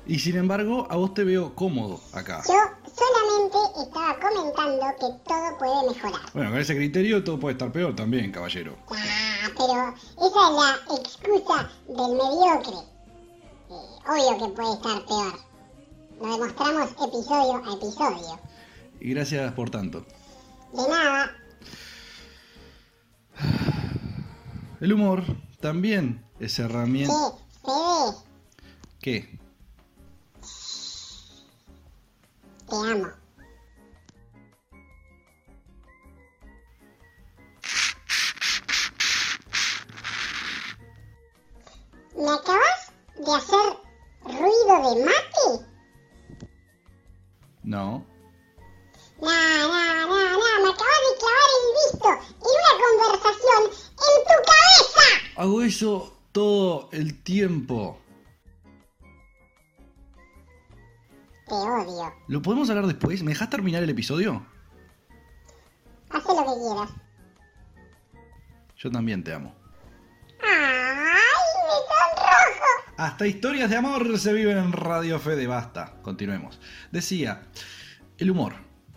Y 0.06 0.18
sin 0.18 0.37
embargo, 0.37 0.87
a 0.90 0.97
vos 0.97 1.14
te 1.14 1.25
veo 1.25 1.54
cómodo 1.54 2.00
acá. 2.12 2.42
Yo 2.47 2.54
solamente 2.94 3.56
estaba 3.83 4.18
comentando 4.21 4.87
que 5.00 5.06
todo 5.26 5.59
puede 5.59 5.94
mejorar. 5.94 6.33
Bueno, 6.35 6.50
con 6.50 6.59
ese 6.61 6.76
criterio 6.76 7.25
todo 7.25 7.40
puede 7.40 7.54
estar 7.54 7.73
peor 7.73 7.97
también, 7.97 8.30
caballero. 8.30 8.76
Ah, 8.90 9.49
pero 9.56 9.94
esa 10.26 10.49
es 10.49 10.54
la 10.54 10.97
excusa 10.97 11.71
del 11.88 12.12
mediocre. 12.12 12.76
Eh, 13.71 13.99
obvio 14.06 14.47
que 14.47 14.54
puede 14.54 14.75
estar 14.75 15.06
peor. 15.06 15.40
Lo 16.21 16.33
demostramos 16.33 16.90
episodio 16.90 17.62
a 17.64 17.75
episodio. 17.75 18.40
Y 19.00 19.14
gracias 19.14 19.52
por 19.54 19.71
tanto. 19.71 20.04
De 20.73 20.88
nada. 20.88 21.35
El 24.80 24.92
humor 24.92 25.22
también 25.60 26.24
es 26.40 26.58
herramienta. 26.58 27.14
¿Qué? 29.00 29.22
¿Se 29.22 29.28
¿Qué? 29.28 29.38
Te 32.68 32.76
amo. 32.76 33.08
¿Me 42.16 42.30
acabas 42.30 42.92
de 43.16 43.34
hacer 43.34 43.78
ruido 44.24 44.94
de 44.94 45.04
mate? 45.04 45.66
No. 47.62 48.04
No, 49.20 49.30
no, 49.30 50.06
no, 50.06 50.30
no, 50.32 50.62
me 50.62 50.68
acabas 50.68 51.00
de 51.04 51.18
clavar 51.20 51.50
el 51.54 51.66
visto 51.80 52.08
en 52.10 52.50
una 52.50 52.72
conversación 52.82 53.83
en 54.16 54.25
tu 54.25 54.35
cabeza. 54.44 55.40
Hago 55.40 55.62
eso 55.62 56.16
todo 56.33 56.88
el 56.92 57.23
tiempo. 57.23 58.00
Te 61.47 61.54
odio. 61.54 62.14
¿Lo 62.28 62.42
podemos 62.42 62.71
hablar 62.71 62.87
después? 62.87 63.23
¿Me 63.23 63.33
dejas 63.33 63.50
terminar 63.50 63.83
el 63.83 63.90
episodio? 63.90 64.47
Haz 66.11 66.25
lo 66.25 66.37
que 66.37 66.44
quieras. 66.44 66.90
Yo 68.76 68.90
también 68.90 69.23
te 69.23 69.33
amo. 69.33 69.54
¡Ay, 70.42 70.50
me 71.64 71.78
sonrojo! 71.88 72.94
Hasta 72.97 73.26
historias 73.26 73.71
de 73.71 73.76
amor 73.76 74.18
se 74.18 74.33
viven 74.33 74.59
en 74.59 74.73
Radio 74.73 75.18
Fede. 75.18 75.47
Basta. 75.47 75.94
Continuemos. 76.02 76.61
Decía, 76.92 77.42
el 78.18 78.30
humor 78.30 78.54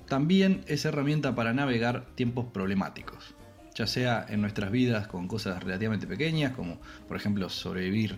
también 0.08 0.64
es 0.68 0.86
herramienta 0.86 1.36
para 1.36 1.54
navegar 1.54 2.08
tiempos 2.16 2.46
problemáticos. 2.54 3.36
Ya 3.78 3.86
sea 3.86 4.26
en 4.28 4.42
nuestras 4.42 4.72
vidas 4.72 5.08
con 5.08 5.28
cosas 5.28 5.64
relativamente 5.64 6.08
pequeñas, 6.08 6.54
como 6.54 6.82
por 7.08 7.16
ejemplo 7.16 7.48
sobrevivir 7.48 8.18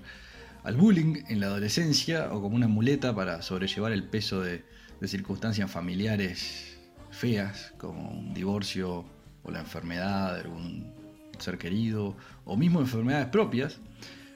al 0.63 0.77
bullying 0.77 1.23
en 1.27 1.41
la 1.41 1.47
adolescencia 1.47 2.31
o 2.31 2.41
como 2.41 2.55
una 2.55 2.69
muleta 2.69 3.13
para 3.13 3.41
sobrellevar 3.41 3.91
el 3.91 4.05
peso 4.05 4.41
de, 4.41 4.63
circunstancias 5.05 5.69
familiares 5.69 6.77
feas 7.09 7.73
como 7.77 8.09
un 8.09 8.33
divorcio 8.33 9.05
o 9.43 9.51
la 9.51 9.59
enfermedad 9.59 10.35
de 10.35 10.41
algún 10.41 10.93
ser 11.39 11.57
querido 11.57 12.15
o 12.45 12.55
mismo 12.55 12.79
enfermedades 12.79 13.27
propias, 13.27 13.79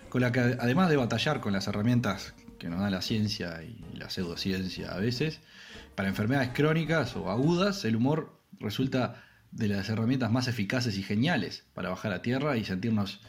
con 0.09 0.21
la 0.21 0.31
que 0.33 0.39
además 0.39 0.89
de 0.89 0.97
batallar 0.97 1.39
con 1.39 1.53
las 1.53 1.67
herramientas 1.67 2.33
que 2.59 2.69
nos 2.69 2.81
da 2.81 2.89
la 2.89 3.01
ciencia 3.01 3.63
y 3.63 3.97
la 3.97 4.09
pseudociencia 4.09 4.91
a 4.91 4.99
veces, 4.99 5.39
para 5.95 6.09
enfermedades 6.09 6.49
crónicas 6.53 7.15
o 7.15 7.29
agudas, 7.31 7.85
el 7.85 7.95
humor 7.95 8.37
resulta 8.59 9.23
de 9.55 9.67
las 9.67 9.89
herramientas 9.89 10.31
más 10.31 10.47
eficaces 10.47 10.97
y 10.97 11.03
geniales 11.03 11.65
para 11.73 11.89
bajar 11.89 12.11
a 12.13 12.21
tierra 12.21 12.57
y 12.57 12.65
sentirnos 12.65 13.21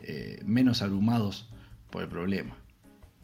eh, 0.00 0.40
menos 0.44 0.82
abrumados 0.82 1.48
por 1.90 2.02
el 2.02 2.08
problema. 2.08 2.56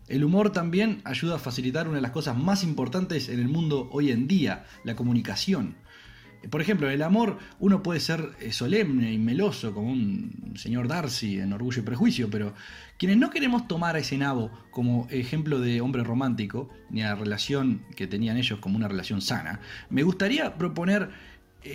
El 0.09 0.25
humor 0.25 0.53
también 0.53 1.01
ayuda 1.05 1.37
a 1.37 1.41
facilitar 1.41 1.89
una 1.89 1.97
de 1.97 2.03
las 2.03 2.13
cosas 2.13 2.37
más 2.37 2.63
importantes 2.63 3.29
en 3.29 3.41
el 3.41 3.49
mundo 3.49 3.89
hoy 3.91 4.13
en 4.13 4.29
día, 4.29 4.65
la 4.85 4.95
comunicación. 4.95 5.75
Por 6.51 6.61
ejemplo, 6.61 6.89
el 6.89 7.03
amor 7.03 7.39
uno 7.59 7.83
puede 7.83 7.99
ser 7.99 8.31
eh, 8.41 8.53
solemne 8.53 9.13
y 9.13 9.19
meloso 9.19 9.75
como 9.75 9.91
un 9.91 10.53
señor 10.57 10.87
Darcy 10.87 11.41
en 11.41 11.53
Orgullo 11.53 11.83
y 11.83 11.85
Prejuicio, 11.85 12.31
pero 12.31 12.55
quienes 12.99 13.17
no 13.17 13.31
queremos 13.31 13.67
tomar 13.67 13.97
a 13.97 13.99
ese 13.99 14.17
nabo 14.17 14.51
como 14.71 15.09
ejemplo 15.11 15.59
de 15.61 15.81
hombre 15.81 16.05
romántico, 16.05 16.69
ni 16.89 17.03
a 17.03 17.09
la 17.09 17.15
relación 17.17 17.83
que 17.97 18.07
tenían 18.07 18.37
ellos 18.37 18.61
como 18.61 18.77
una 18.77 18.87
relación 18.87 19.23
sana, 19.23 19.61
me 19.91 20.05
gustaría 20.05 20.57
proponer 20.57 21.11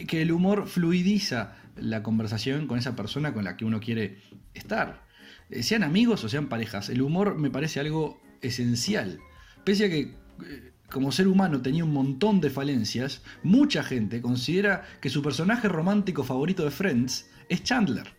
que 0.08 0.22
el 0.22 0.32
humor 0.32 0.68
fluidiza 0.68 1.56
la 1.76 2.04
conversación 2.04 2.68
con 2.68 2.78
esa 2.78 2.96
persona 2.96 3.34
con 3.34 3.44
la 3.44 3.58
que 3.58 3.66
uno 3.66 3.80
quiere 3.80 4.18
estar. 4.54 5.06
Eh, 5.50 5.64
sean 5.64 5.84
amigos 5.84 6.24
o 6.24 6.30
sean 6.30 6.48
parejas, 6.48 6.90
el 6.90 7.02
humor 7.02 7.38
me 7.38 7.50
parece 7.50 7.80
algo 7.80 8.22
esencial. 8.42 9.20
Pese 9.64 9.86
a 9.86 9.90
que 9.90 10.00
eh, 10.00 10.72
como 10.90 11.12
ser 11.12 11.28
humano 11.28 11.62
tenía 11.62 11.84
un 11.84 11.94
montón 11.94 12.42
de 12.42 12.50
falencias, 12.50 13.22
mucha 13.44 13.84
gente 13.84 14.22
considera 14.22 14.84
que 15.02 15.10
su 15.10 15.22
personaje 15.22 15.68
romántico 15.68 16.24
favorito 16.24 16.64
de 16.64 16.72
Friends 16.72 17.30
es 17.50 17.64
Chandler. 17.64 18.14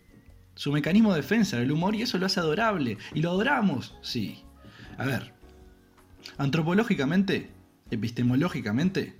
Su 0.54 0.72
mecanismo 0.72 1.10
de 1.10 1.22
defensa 1.22 1.56
era 1.56 1.64
el 1.64 1.72
humor 1.72 1.94
y 1.94 2.02
eso 2.02 2.18
lo 2.18 2.26
hace 2.26 2.40
adorable. 2.40 2.98
Y 3.14 3.22
lo 3.22 3.30
adoramos, 3.30 3.96
sí. 4.02 4.42
A 4.98 5.06
ver, 5.06 5.32
antropológicamente, 6.36 7.50
epistemológicamente, 7.90 9.16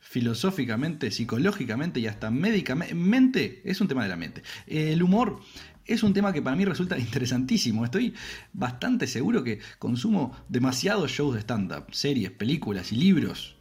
filosóficamente, 0.00 1.10
psicológicamente 1.10 2.00
y 2.00 2.06
hasta 2.06 2.30
médicamente, 2.30 3.62
es 3.64 3.80
un 3.80 3.88
tema 3.88 4.02
de 4.02 4.08
la 4.08 4.16
mente. 4.16 4.42
El 4.66 5.02
humor 5.02 5.40
es 5.84 6.02
un 6.02 6.12
tema 6.12 6.32
que 6.32 6.42
para 6.42 6.56
mí 6.56 6.64
resulta 6.64 6.98
interesantísimo. 6.98 7.84
Estoy 7.84 8.14
bastante 8.52 9.06
seguro 9.06 9.42
que 9.42 9.58
consumo 9.78 10.36
demasiados 10.48 11.10
shows 11.10 11.34
de 11.34 11.40
stand-up, 11.40 11.86
series, 11.90 12.30
películas 12.30 12.92
y 12.92 12.96
libros 12.96 13.56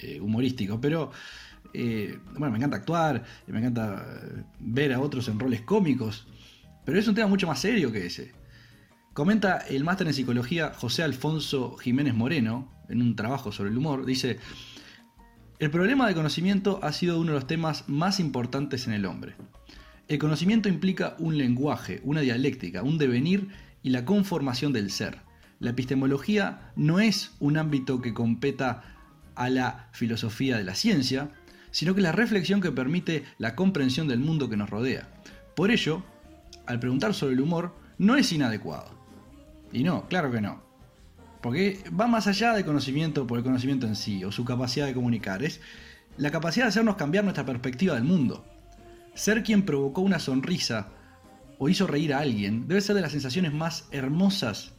eh, 0.00 0.20
humorísticos, 0.20 0.78
pero 0.80 1.10
eh, 1.74 2.18
bueno, 2.32 2.50
me 2.50 2.58
encanta 2.58 2.76
actuar, 2.76 3.24
me 3.46 3.58
encanta 3.58 4.06
eh, 4.06 4.44
ver 4.60 4.92
a 4.92 5.00
otros 5.00 5.28
en 5.28 5.38
roles 5.38 5.62
cómicos, 5.62 6.26
pero 6.84 6.98
es 6.98 7.08
un 7.08 7.14
tema 7.14 7.26
mucho 7.26 7.46
más 7.46 7.60
serio 7.60 7.92
que 7.92 8.06
ese. 8.06 8.32
Comenta 9.12 9.58
el 9.68 9.84
máster 9.84 10.06
en 10.06 10.14
psicología 10.14 10.72
José 10.74 11.02
Alfonso 11.02 11.76
Jiménez 11.76 12.14
Moreno 12.14 12.72
en 12.88 13.02
un 13.02 13.16
trabajo 13.16 13.52
sobre 13.52 13.70
el 13.70 13.76
humor, 13.76 14.06
dice, 14.06 14.38
el 15.58 15.70
problema 15.70 16.06
de 16.06 16.14
conocimiento 16.14 16.78
ha 16.82 16.92
sido 16.92 17.18
uno 17.18 17.32
de 17.32 17.38
los 17.38 17.46
temas 17.48 17.88
más 17.88 18.20
importantes 18.20 18.86
en 18.86 18.92
el 18.92 19.06
hombre. 19.06 19.34
El 20.06 20.18
conocimiento 20.18 20.68
implica 20.68 21.16
un 21.18 21.36
lenguaje, 21.36 22.00
una 22.04 22.20
dialéctica, 22.20 22.84
un 22.84 22.96
devenir 22.96 23.48
y 23.82 23.90
la 23.90 24.04
conformación 24.04 24.72
del 24.72 24.90
ser. 24.90 25.18
La 25.58 25.70
epistemología 25.70 26.70
no 26.76 27.00
es 27.00 27.32
un 27.40 27.56
ámbito 27.56 28.00
que 28.00 28.14
competa 28.14 28.84
a 29.34 29.50
la 29.50 29.88
filosofía 29.92 30.56
de 30.56 30.64
la 30.64 30.76
ciencia, 30.76 31.30
sino 31.72 31.94
que 31.94 32.02
la 32.02 32.12
reflexión 32.12 32.60
que 32.60 32.70
permite 32.70 33.24
la 33.38 33.56
comprensión 33.56 34.06
del 34.06 34.20
mundo 34.20 34.48
que 34.48 34.56
nos 34.56 34.70
rodea. 34.70 35.08
Por 35.56 35.72
ello, 35.72 36.04
al 36.66 36.78
preguntar 36.78 37.14
sobre 37.14 37.34
el 37.34 37.40
humor, 37.40 37.74
no 37.98 38.14
es 38.14 38.32
inadecuado. 38.32 38.96
Y 39.72 39.82
no, 39.82 40.08
claro 40.08 40.30
que 40.30 40.40
no. 40.40 40.67
Porque 41.48 41.82
va 41.98 42.06
más 42.06 42.26
allá 42.26 42.52
del 42.52 42.66
conocimiento 42.66 43.26
por 43.26 43.38
el 43.38 43.42
conocimiento 43.42 43.86
en 43.86 43.96
sí, 43.96 44.22
o 44.22 44.30
su 44.30 44.44
capacidad 44.44 44.84
de 44.84 44.92
comunicar. 44.92 45.42
Es 45.42 45.62
la 46.18 46.30
capacidad 46.30 46.66
de 46.66 46.68
hacernos 46.68 46.96
cambiar 46.96 47.24
nuestra 47.24 47.46
perspectiva 47.46 47.94
del 47.94 48.04
mundo. 48.04 48.44
Ser 49.14 49.42
quien 49.42 49.62
provocó 49.62 50.02
una 50.02 50.18
sonrisa 50.18 50.90
o 51.56 51.70
hizo 51.70 51.86
reír 51.86 52.12
a 52.12 52.18
alguien 52.18 52.68
debe 52.68 52.82
ser 52.82 52.96
de 52.96 53.00
las 53.00 53.12
sensaciones 53.12 53.54
más 53.54 53.88
hermosas 53.92 54.74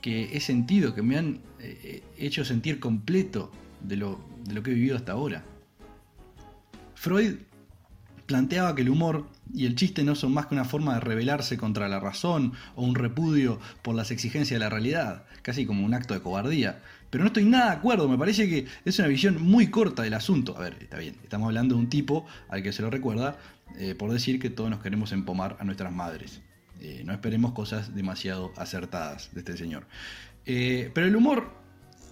que 0.00 0.34
he 0.34 0.40
sentido, 0.40 0.94
que 0.94 1.02
me 1.02 1.18
han 1.18 1.42
eh, 1.58 2.04
hecho 2.16 2.42
sentir 2.42 2.80
completo 2.80 3.52
de 3.82 3.96
lo, 3.96 4.18
de 4.46 4.54
lo 4.54 4.62
que 4.62 4.70
he 4.70 4.74
vivido 4.74 4.96
hasta 4.96 5.12
ahora. 5.12 5.44
Freud 6.94 7.34
planteaba 8.30 8.76
que 8.76 8.82
el 8.82 8.90
humor 8.90 9.26
y 9.52 9.66
el 9.66 9.74
chiste 9.74 10.04
no 10.04 10.14
son 10.14 10.32
más 10.32 10.46
que 10.46 10.54
una 10.54 10.64
forma 10.64 10.94
de 10.94 11.00
rebelarse 11.00 11.58
contra 11.58 11.88
la 11.88 11.98
razón 11.98 12.52
o 12.76 12.84
un 12.84 12.94
repudio 12.94 13.58
por 13.82 13.96
las 13.96 14.12
exigencias 14.12 14.54
de 14.54 14.64
la 14.64 14.70
realidad, 14.70 15.24
casi 15.42 15.66
como 15.66 15.84
un 15.84 15.94
acto 15.94 16.14
de 16.14 16.20
cobardía. 16.20 16.80
Pero 17.10 17.24
no 17.24 17.26
estoy 17.26 17.44
nada 17.44 17.72
de 17.72 17.76
acuerdo, 17.78 18.08
me 18.08 18.16
parece 18.16 18.48
que 18.48 18.66
es 18.84 18.98
una 19.00 19.08
visión 19.08 19.42
muy 19.42 19.66
corta 19.66 20.04
del 20.04 20.14
asunto. 20.14 20.56
A 20.56 20.60
ver, 20.60 20.76
está 20.80 20.98
bien, 20.98 21.16
estamos 21.24 21.46
hablando 21.48 21.74
de 21.74 21.80
un 21.80 21.88
tipo 21.88 22.24
al 22.48 22.62
que 22.62 22.72
se 22.72 22.82
lo 22.82 22.90
recuerda 22.90 23.36
eh, 23.76 23.96
por 23.96 24.12
decir 24.12 24.38
que 24.38 24.48
todos 24.48 24.70
nos 24.70 24.80
queremos 24.80 25.10
empomar 25.10 25.56
a 25.58 25.64
nuestras 25.64 25.92
madres. 25.92 26.40
Eh, 26.80 27.02
no 27.04 27.12
esperemos 27.12 27.50
cosas 27.50 27.96
demasiado 27.96 28.52
acertadas 28.56 29.30
de 29.34 29.40
este 29.40 29.56
señor. 29.56 29.88
Eh, 30.46 30.92
pero 30.94 31.08
el 31.08 31.16
humor, 31.16 31.50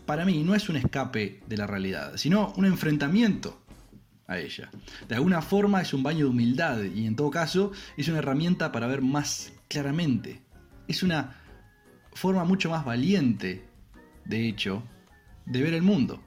para 0.05 0.25
mí, 0.25 0.43
no 0.43 0.57
es 0.57 0.69
un 0.69 0.75
escape 0.75 1.43
de 1.47 1.57
la 1.57 1.69
realidad, 1.69 2.17
sino 2.17 2.53
un 2.57 2.65
enfrentamiento 2.65 3.63
a 4.29 4.39
ella. 4.39 4.71
De 5.09 5.17
alguna 5.17 5.43
forma 5.43 5.81
es 5.81 5.93
un 5.93 6.03
baño 6.03 6.27
de 6.27 6.31
humildad 6.31 6.83
y 6.83 7.07
en 7.07 7.17
todo 7.17 7.31
caso 7.31 7.73
es 7.97 8.09
una 8.09 8.19
herramienta 8.19 8.71
para 8.71 8.87
ver 8.87 9.03
más 9.03 9.53
claramente. 9.69 10.43
Es 10.87 11.03
una 11.03 11.35
forma 12.13 12.45
mucho 12.45 12.71
más 12.71 12.85
valiente, 12.85 13.67
de 14.25 14.49
hecho, 14.49 14.85
de 15.47 15.63
ver 15.63 15.75
el 15.75 15.83
mundo. 15.83 16.23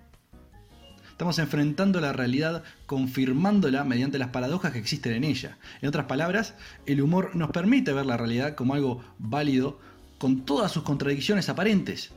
Estamos 1.11 1.37
enfrentando 1.37 2.01
la 2.01 2.13
realidad 2.13 2.63
confirmándola 2.87 3.83
mediante 3.83 4.17
las 4.17 4.29
paradojas 4.29 4.71
que 4.71 4.79
existen 4.79 5.13
en 5.13 5.23
ella. 5.23 5.59
En 5.81 5.87
otras 5.87 6.07
palabras, 6.07 6.55
el 6.87 7.01
humor 7.01 7.35
nos 7.35 7.51
permite 7.51 7.93
ver 7.93 8.07
la 8.07 8.17
realidad 8.17 8.55
como 8.55 8.73
algo 8.73 9.03
válido 9.19 9.79
con 10.17 10.45
todas 10.45 10.71
sus 10.71 10.81
contradicciones 10.81 11.49
aparentes. 11.49 12.11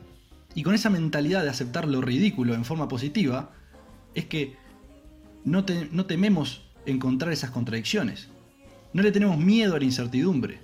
Y 0.54 0.62
con 0.62 0.74
esa 0.74 0.88
mentalidad 0.88 1.42
de 1.42 1.50
aceptar 1.50 1.86
lo 1.86 2.00
ridículo 2.00 2.54
en 2.54 2.64
forma 2.64 2.88
positiva, 2.88 3.50
es 4.14 4.24
que 4.24 4.56
no, 5.44 5.64
tememos 5.64 6.62
encontrar 6.86 7.32
esas 7.32 7.50
contradicciones. 7.50 8.28
No 8.92 9.02
le 9.02 9.12
tenemos 9.12 9.38
miedo 9.38 9.74
a 9.74 9.78
la 9.78 9.84
incertidumbre. 9.84 10.58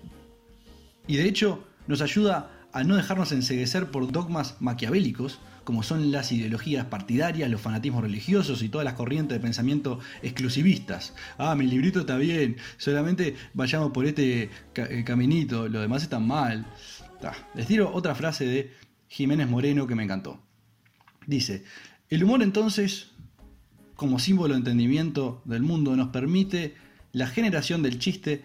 Y 1.06 1.16
de 1.16 1.28
hecho, 1.28 1.64
nos 1.86 2.00
ayuda 2.00 2.50
a 2.72 2.84
no 2.84 2.96
dejarnos 2.96 3.32
enseguecer 3.32 3.90
por 3.90 4.10
dogmas 4.12 4.56
maquiavélicos 4.60 5.40
como 5.64 5.82
son 5.82 6.10
las 6.10 6.32
ideologías 6.32 6.86
partidarias, 6.86 7.50
los 7.50 7.60
fanatismos 7.60 8.02
religiosos 8.02 8.62
y 8.62 8.68
todas 8.68 8.84
las 8.84 8.94
corrientes 8.94 9.36
de 9.36 9.40
pensamiento 9.40 10.00
exclusivistas. 10.22 11.14
Ah, 11.38 11.54
mi 11.54 11.66
librito 11.66 12.00
está 12.00 12.16
bien, 12.16 12.56
solamente 12.76 13.36
vayamos 13.54 13.92
por 13.92 14.06
este 14.06 14.50
eh, 14.74 15.04
caminito, 15.04 15.68
lo 15.68 15.80
demás 15.80 16.02
está 16.02 16.18
mal. 16.18 16.66
les 17.54 17.66
tiro 17.66 17.92
otra 17.92 18.14
frase 18.14 18.46
de 18.46 18.72
Jiménez 19.08 19.48
Moreno 19.48 19.86
que 19.86 19.94
me 19.94 20.02
encantó. 20.02 20.40
Dice, 21.26 21.62
el 22.08 22.24
humor 22.24 22.42
entonces, 22.42 23.09
como 24.00 24.18
símbolo 24.18 24.54
de 24.54 24.60
entendimiento 24.60 25.42
del 25.44 25.60
mundo, 25.60 25.94
nos 25.94 26.08
permite 26.08 26.74
la 27.12 27.26
generación 27.26 27.82
del 27.82 27.98
chiste 27.98 28.42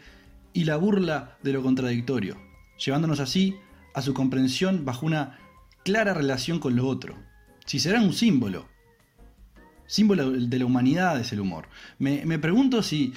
y 0.52 0.66
la 0.66 0.76
burla 0.76 1.38
de 1.44 1.54
lo 1.54 1.64
contradictorio, 1.64 2.36
llevándonos 2.78 3.22
así 3.22 3.56
a 3.94 4.02
su 4.02 4.14
comprensión 4.14 4.84
bajo 4.84 5.06
una 5.06 5.40
clara 5.86 6.14
relación 6.14 6.60
con 6.60 6.76
lo 6.76 6.86
otro. 6.86 7.16
Si 7.66 7.80
será 7.80 8.02
un 8.02 8.12
símbolo. 8.12 8.68
Símbolo 9.88 10.32
de 10.32 10.60
la 10.60 10.66
humanidad 10.66 11.22
es 11.22 11.32
el 11.32 11.40
humor. 11.40 11.70
Me, 12.00 12.38
pregunto 12.38 12.84
si 12.84 13.14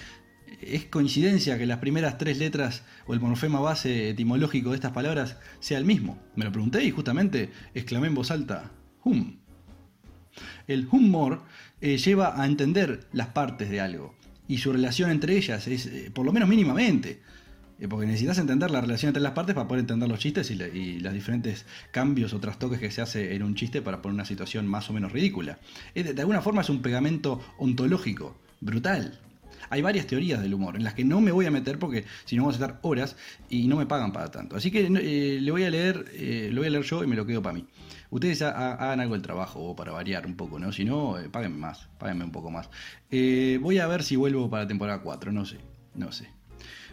es 0.60 0.84
coincidencia 0.84 1.58
que 1.58 1.66
las 1.66 1.78
primeras 1.78 2.18
tres 2.18 2.38
letras 2.38 2.84
o 3.08 3.14
el 3.14 3.20
morfema 3.20 3.58
base 3.58 4.10
etimológico 4.10 4.70
de 4.70 4.76
estas 4.76 4.92
palabras 4.92 5.38
sea 5.58 5.78
el 5.78 5.84
mismo. 5.84 6.22
Me 6.36 6.44
lo 6.44 6.52
pregunté 6.52 6.84
y 6.84 6.92
justamente 6.92 7.50
exclamé 7.74 8.06
en 8.06 8.14
voz 8.14 8.30
alta, 8.30 8.70
hum. 9.02 9.38
El 10.68 10.86
humor 10.92 11.42
eh, 11.80 11.96
lleva 11.98 12.40
a 12.40 12.46
entender 12.46 13.06
las 13.12 13.28
partes 13.28 13.70
de 13.70 13.80
algo 13.80 14.14
y 14.46 14.58
su 14.58 14.72
relación 14.72 15.10
entre 15.10 15.36
ellas 15.36 15.66
es, 15.68 15.86
eh, 15.86 16.10
por 16.12 16.24
lo 16.24 16.32
menos 16.32 16.48
mínimamente, 16.48 17.20
eh, 17.78 17.86
porque 17.86 18.06
necesitas 18.06 18.38
entender 18.38 18.70
la 18.70 18.80
relación 18.80 19.10
entre 19.10 19.22
las 19.22 19.32
partes 19.32 19.54
para 19.54 19.68
poder 19.68 19.80
entender 19.80 20.08
los 20.08 20.18
chistes 20.18 20.50
y, 20.50 20.98
los 20.98 21.12
diferentes 21.12 21.66
cambios 21.90 22.32
o 22.32 22.40
trastoques 22.40 22.80
que 22.80 22.90
se 22.90 23.02
hace 23.02 23.34
en 23.34 23.42
un 23.42 23.54
chiste 23.54 23.82
para 23.82 24.02
poner 24.02 24.14
una 24.14 24.24
situación 24.24 24.66
más 24.66 24.90
o 24.90 24.92
menos 24.92 25.12
ridícula. 25.12 25.58
de, 25.94 26.14
alguna 26.18 26.40
forma 26.40 26.62
es 26.62 26.70
un 26.70 26.82
pegamento 26.82 27.40
ontológico, 27.58 28.36
brutal. 28.60 29.20
Hay 29.70 29.82
varias 29.82 30.06
teorías 30.06 30.40
del 30.40 30.54
humor 30.54 30.76
en 30.76 30.84
las 30.84 30.94
que 30.94 31.04
no 31.04 31.20
me 31.20 31.32
voy 31.32 31.46
a 31.46 31.50
meter 31.50 31.78
porque 31.78 32.04
si 32.24 32.36
no 32.36 32.42
vamos 32.42 32.60
a 32.60 32.64
estar 32.64 32.80
horas 32.82 33.16
y 33.48 33.66
no 33.68 33.76
me 33.76 33.86
pagan 33.86 34.12
para 34.12 34.30
tanto. 34.30 34.56
Así 34.56 34.70
que 34.70 34.86
eh, 34.86 35.40
le 35.40 35.50
voy 35.50 35.64
a 35.64 35.70
leer, 35.70 36.06
eh, 36.12 36.50
lo 36.52 36.60
voy 36.60 36.68
a 36.68 36.70
leer 36.70 36.84
yo 36.84 37.04
y 37.04 37.06
me 37.06 37.16
lo 37.16 37.26
quedo 37.26 37.42
para 37.42 37.54
mí. 37.54 37.66
Ustedes 38.10 38.42
hagan 38.42 39.00
algo 39.00 39.14
del 39.14 39.22
trabajo 39.22 39.76
para 39.76 39.92
variar 39.92 40.26
un 40.26 40.34
poco, 40.34 40.58
¿no? 40.58 40.72
Si 40.72 40.84
no, 40.84 41.16
páguenme 41.30 41.58
más, 41.58 41.88
páguenme 41.98 42.24
un 42.24 42.32
poco 42.32 42.50
más. 42.50 42.70
voy 43.10 43.78
a 43.78 43.86
ver 43.86 44.02
si 44.02 44.16
vuelvo 44.16 44.48
para 44.48 44.66
temporada 44.66 45.00
4, 45.02 45.30
no 45.30 45.44
sé, 45.44 45.58
no 45.94 46.10
sé. 46.10 46.28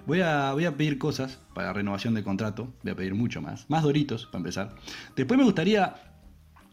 Voy 0.05 0.21
a, 0.21 0.51
voy 0.53 0.65
a 0.65 0.77
pedir 0.77 0.99
cosas 0.99 1.39
para 1.53 1.73
renovación 1.73 2.13
de 2.13 2.23
contrato, 2.23 2.73
voy 2.83 2.91
a 2.91 2.95
pedir 2.95 3.15
mucho 3.15 3.41
más, 3.41 3.67
más 3.69 3.81
doritos 3.81 4.27
para 4.27 4.38
empezar. 4.38 4.75
Después 5.15 5.38
me 5.38 5.43
gustaría 5.43 5.95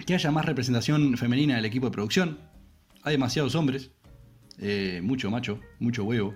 que 0.04 0.14
haya 0.14 0.30
más 0.30 0.44
representación 0.44 1.16
femenina 1.16 1.56
del 1.56 1.64
equipo 1.64 1.86
de 1.86 1.92
producción. 1.92 2.38
Hay 3.02 3.12
demasiados 3.12 3.54
hombres, 3.54 3.90
eh, 4.62 5.00
mucho 5.02 5.28
macho, 5.30 5.58
mucho 5.80 6.04
huevo. 6.04 6.34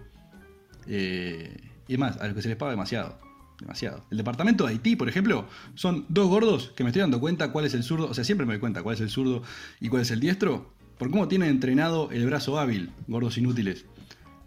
Eh, 0.88 1.56
y 1.86 1.96
más, 1.96 2.16
a 2.18 2.26
los 2.26 2.34
que 2.34 2.42
se 2.42 2.48
les 2.48 2.56
paga 2.56 2.72
demasiado. 2.72 3.18
Demasiado. 3.60 4.04
El 4.10 4.18
departamento 4.18 4.66
de 4.66 4.72
Haití, 4.72 4.96
por 4.96 5.08
ejemplo, 5.08 5.46
son 5.74 6.04
dos 6.08 6.28
gordos 6.28 6.72
que 6.76 6.82
me 6.82 6.90
estoy 6.90 7.00
dando 7.00 7.20
cuenta 7.20 7.52
cuál 7.52 7.64
es 7.64 7.74
el 7.74 7.84
zurdo. 7.84 8.08
O 8.10 8.14
sea, 8.14 8.24
siempre 8.24 8.44
me 8.44 8.54
doy 8.54 8.60
cuenta 8.60 8.82
cuál 8.82 8.96
es 8.96 9.00
el 9.00 9.08
zurdo 9.08 9.42
y 9.80 9.88
cuál 9.88 10.02
es 10.02 10.10
el 10.10 10.20
diestro. 10.20 10.74
Por 10.98 11.10
cómo 11.10 11.28
tienen 11.28 11.50
entrenado 11.50 12.10
el 12.10 12.26
brazo 12.26 12.58
hábil, 12.58 12.90
gordos 13.06 13.38
inútiles. 13.38 13.86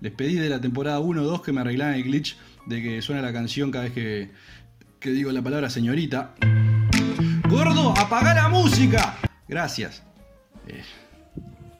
Les 0.01 0.11
pedí 0.11 0.35
de 0.35 0.49
la 0.49 0.59
temporada 0.59 0.99
1 0.99 1.21
o 1.21 1.25
2 1.25 1.41
que 1.41 1.53
me 1.53 1.61
arreglaran 1.61 1.95
el 1.95 2.03
glitch 2.03 2.37
de 2.65 2.81
que 2.81 3.01
suena 3.01 3.21
la 3.21 3.31
canción 3.31 3.71
cada 3.71 3.85
vez 3.85 3.93
que, 3.93 4.31
que 4.99 5.11
digo 5.11 5.31
la 5.31 5.41
palabra 5.41 5.69
señorita. 5.69 6.35
¡Gordo, 7.49 7.93
apaga 7.97 8.33
la 8.33 8.49
música! 8.49 9.17
Gracias. 9.47 10.03
Eh, 10.67 10.83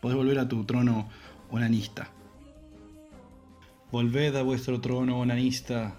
podés 0.02 0.18
volver 0.18 0.40
a 0.40 0.48
tu 0.48 0.64
trono 0.64 1.10
onanista. 1.52 2.12
Volved 3.92 4.36
a 4.36 4.44
vuestro 4.44 4.80
trono 4.80 5.20
onanista 5.20 5.96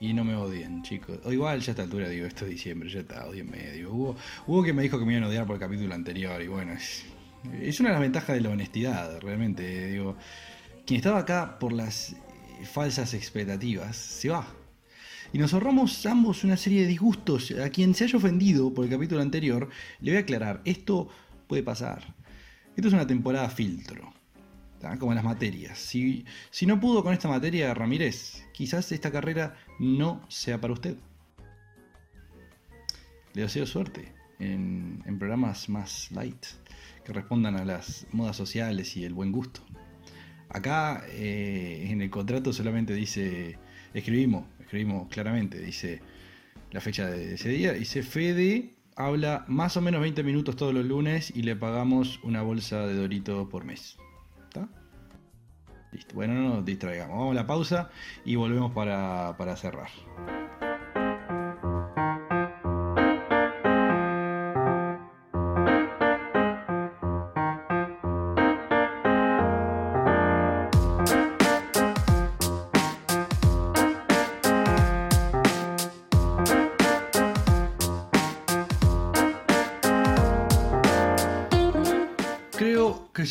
y 0.00 0.12
no 0.12 0.24
me 0.24 0.34
odien, 0.34 0.82
chicos. 0.82 1.20
O 1.24 1.32
igual 1.32 1.60
ya 1.60 1.68
a 1.68 1.72
esta 1.72 1.82
altura 1.82 2.08
digo, 2.08 2.26
esto 2.26 2.44
es 2.44 2.50
diciembre, 2.50 2.90
ya 2.90 3.00
está, 3.00 3.26
odien 3.26 3.50
medio. 3.50 3.92
Hubo, 3.92 4.16
hubo 4.46 4.62
que 4.62 4.72
me 4.72 4.82
dijo 4.82 4.98
que 4.98 5.04
me 5.04 5.12
iban 5.12 5.24
a 5.24 5.28
odiar 5.28 5.46
por 5.46 5.54
el 5.54 5.60
capítulo 5.60 5.94
anterior 5.94 6.42
y 6.42 6.48
bueno, 6.48 6.72
es, 6.72 7.04
es 7.60 7.78
una 7.80 7.90
de 7.90 7.92
las 7.94 8.02
ventajas 8.02 8.34
de 8.34 8.42
la 8.42 8.50
honestidad, 8.50 9.20
realmente. 9.20 9.88
Digo, 9.88 10.16
quien 10.86 10.98
estaba 10.98 11.20
acá 11.20 11.58
por 11.58 11.72
las 11.72 12.12
eh, 12.12 12.16
falsas 12.64 13.14
expectativas 13.14 13.96
se 13.96 14.30
va. 14.30 14.46
Y 15.32 15.38
nos 15.38 15.54
ahorramos 15.54 16.04
ambos 16.04 16.44
una 16.44 16.56
serie 16.56 16.82
de 16.82 16.88
disgustos. 16.88 17.52
A 17.52 17.70
quien 17.70 17.94
se 17.94 18.04
haya 18.04 18.18
ofendido 18.18 18.74
por 18.74 18.84
el 18.84 18.90
capítulo 18.90 19.22
anterior, 19.22 19.68
le 20.00 20.10
voy 20.10 20.18
a 20.18 20.20
aclarar, 20.20 20.62
esto 20.64 21.08
puede 21.46 21.62
pasar. 21.62 22.14
Esto 22.76 22.88
es 22.88 22.94
una 22.94 23.06
temporada 23.06 23.48
filtro, 23.48 24.12
como 24.98 25.12
en 25.12 25.16
las 25.16 25.24
materias. 25.24 25.78
Si, 25.78 26.24
si 26.50 26.66
no 26.66 26.80
pudo 26.80 27.02
con 27.02 27.12
esta 27.12 27.28
materia, 27.28 27.72
Ramírez, 27.74 28.44
quizás 28.52 28.90
esta 28.92 29.10
carrera 29.10 29.54
no 29.78 30.24
sea 30.28 30.60
para 30.60 30.72
usted. 30.72 30.96
Le 33.34 33.42
deseo 33.42 33.66
suerte 33.66 34.12
en, 34.38 35.02
en 35.06 35.18
programas 35.18 35.68
más 35.68 36.10
light, 36.12 36.44
que 37.04 37.12
respondan 37.12 37.56
a 37.56 37.64
las 37.64 38.06
modas 38.12 38.36
sociales 38.36 38.96
y 38.96 39.04
el 39.04 39.14
buen 39.14 39.32
gusto. 39.32 39.62
Acá 40.48 41.04
eh, 41.08 41.86
en 41.88 42.02
el 42.02 42.10
contrato 42.10 42.52
solamente 42.52 42.92
dice, 42.92 43.58
escribimos, 43.94 44.44
escribimos 44.60 45.08
claramente, 45.08 45.58
dice 45.58 46.02
la 46.70 46.80
fecha 46.80 47.06
de 47.06 47.34
ese 47.34 47.48
día, 47.48 47.72
dice 47.72 48.02
Fede 48.02 48.74
habla 48.96 49.44
más 49.48 49.76
o 49.76 49.80
menos 49.80 50.02
20 50.02 50.22
minutos 50.22 50.56
todos 50.56 50.74
los 50.74 50.84
lunes 50.84 51.32
y 51.34 51.42
le 51.42 51.56
pagamos 51.56 52.20
una 52.22 52.42
bolsa 52.42 52.86
de 52.86 52.94
Dorito 52.94 53.48
por 53.48 53.64
mes. 53.64 53.96
Listo. 55.92 56.14
Bueno, 56.14 56.34
no 56.34 56.54
nos 56.56 56.64
distraigamos. 56.64 57.16
Vamos 57.16 57.32
a 57.32 57.34
la 57.34 57.46
pausa 57.46 57.90
y 58.24 58.36
volvemos 58.36 58.72
para, 58.72 59.36
para 59.36 59.56
cerrar. 59.56 59.88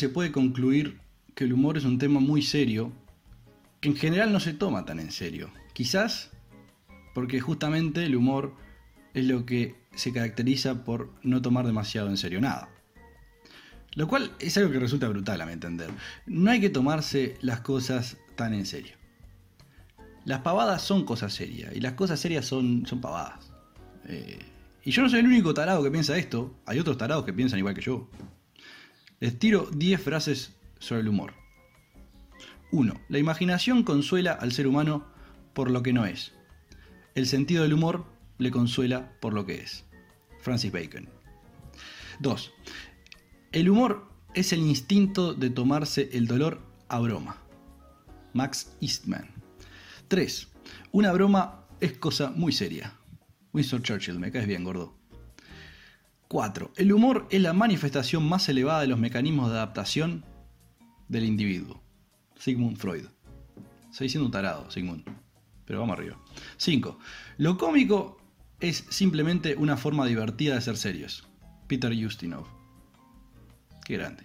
se 0.02 0.08
puede 0.08 0.32
concluir 0.32 0.98
que 1.34 1.44
el 1.44 1.52
humor 1.52 1.78
es 1.78 1.84
un 1.84 1.98
tema 1.98 2.20
muy 2.20 2.42
serio, 2.42 2.92
que 3.80 3.88
en 3.88 3.96
general 3.96 4.32
no 4.32 4.40
se 4.40 4.52
toma 4.52 4.84
tan 4.84 5.00
en 5.00 5.12
serio. 5.12 5.50
Quizás 5.72 6.30
porque 7.14 7.40
justamente 7.40 8.04
el 8.04 8.16
humor 8.16 8.54
es 9.14 9.26
lo 9.26 9.44
que 9.44 9.74
se 9.94 10.12
caracteriza 10.12 10.84
por 10.84 11.12
no 11.22 11.42
tomar 11.42 11.66
demasiado 11.66 12.08
en 12.08 12.16
serio 12.16 12.40
nada. 12.40 12.68
Lo 13.94 14.08
cual 14.08 14.32
es 14.38 14.56
algo 14.56 14.70
que 14.70 14.78
resulta 14.78 15.08
brutal 15.08 15.40
a 15.40 15.46
mi 15.46 15.52
entender. 15.52 15.90
No 16.26 16.50
hay 16.50 16.60
que 16.60 16.70
tomarse 16.70 17.36
las 17.42 17.60
cosas 17.60 18.16
tan 18.36 18.54
en 18.54 18.64
serio. 18.64 18.94
Las 20.24 20.40
pavadas 20.40 20.82
son 20.82 21.04
cosas 21.04 21.34
serias 21.34 21.74
y 21.74 21.80
las 21.80 21.92
cosas 21.94 22.18
serias 22.18 22.46
son, 22.46 22.86
son 22.86 23.00
pavadas. 23.00 23.52
Eh, 24.06 24.38
y 24.84 24.90
yo 24.90 25.02
no 25.02 25.08
soy 25.08 25.20
el 25.20 25.26
único 25.26 25.52
tarado 25.52 25.82
que 25.82 25.90
piensa 25.90 26.16
esto, 26.16 26.56
hay 26.64 26.78
otros 26.78 26.96
tarados 26.96 27.24
que 27.24 27.32
piensan 27.32 27.58
igual 27.58 27.74
que 27.74 27.82
yo. 27.82 28.08
Les 29.20 29.38
tiro 29.38 29.68
10 29.72 30.00
frases 30.00 30.54
sobre 30.82 31.02
el 31.02 31.08
humor. 31.08 31.34
1. 32.72 33.00
La 33.08 33.18
imaginación 33.18 33.84
consuela 33.84 34.32
al 34.32 34.52
ser 34.52 34.66
humano 34.66 35.06
por 35.52 35.70
lo 35.70 35.82
que 35.82 35.92
no 35.92 36.06
es. 36.06 36.32
El 37.14 37.26
sentido 37.26 37.62
del 37.62 37.74
humor 37.74 38.04
le 38.38 38.50
consuela 38.50 39.12
por 39.20 39.32
lo 39.32 39.46
que 39.46 39.56
es. 39.56 39.84
Francis 40.40 40.72
Bacon. 40.72 41.08
2. 42.20 42.52
El 43.52 43.70
humor 43.70 44.08
es 44.34 44.52
el 44.52 44.60
instinto 44.60 45.34
de 45.34 45.50
tomarse 45.50 46.08
el 46.12 46.26
dolor 46.26 46.60
a 46.88 46.98
broma. 46.98 47.36
Max 48.32 48.72
Eastman. 48.80 49.30
3. 50.08 50.48
Una 50.90 51.12
broma 51.12 51.66
es 51.80 51.92
cosa 51.92 52.32
muy 52.34 52.52
seria. 52.52 52.94
Winston 53.52 53.82
Churchill, 53.82 54.18
me 54.18 54.32
caes 54.32 54.46
bien, 54.46 54.64
gordo. 54.64 54.94
4. 56.28 56.72
El 56.76 56.92
humor 56.92 57.28
es 57.30 57.42
la 57.42 57.52
manifestación 57.52 58.26
más 58.26 58.48
elevada 58.48 58.80
de 58.80 58.86
los 58.86 58.98
mecanismos 58.98 59.50
de 59.50 59.56
adaptación 59.56 60.24
del 61.12 61.24
individuo. 61.24 61.80
Sigmund 62.36 62.78
Freud. 62.78 63.04
Estoy 63.90 64.08
siendo 64.08 64.26
un 64.26 64.32
tarado, 64.32 64.70
Sigmund. 64.70 65.04
Pero 65.66 65.80
vamos 65.80 65.96
arriba. 65.96 66.18
5. 66.56 66.98
Lo 67.36 67.58
cómico 67.58 68.18
es 68.58 68.86
simplemente 68.88 69.54
una 69.54 69.76
forma 69.76 70.06
divertida 70.06 70.54
de 70.54 70.62
ser 70.62 70.76
serios. 70.76 71.28
Peter 71.68 71.92
Ustinov. 71.92 72.46
Qué 73.84 73.98
grande. 73.98 74.24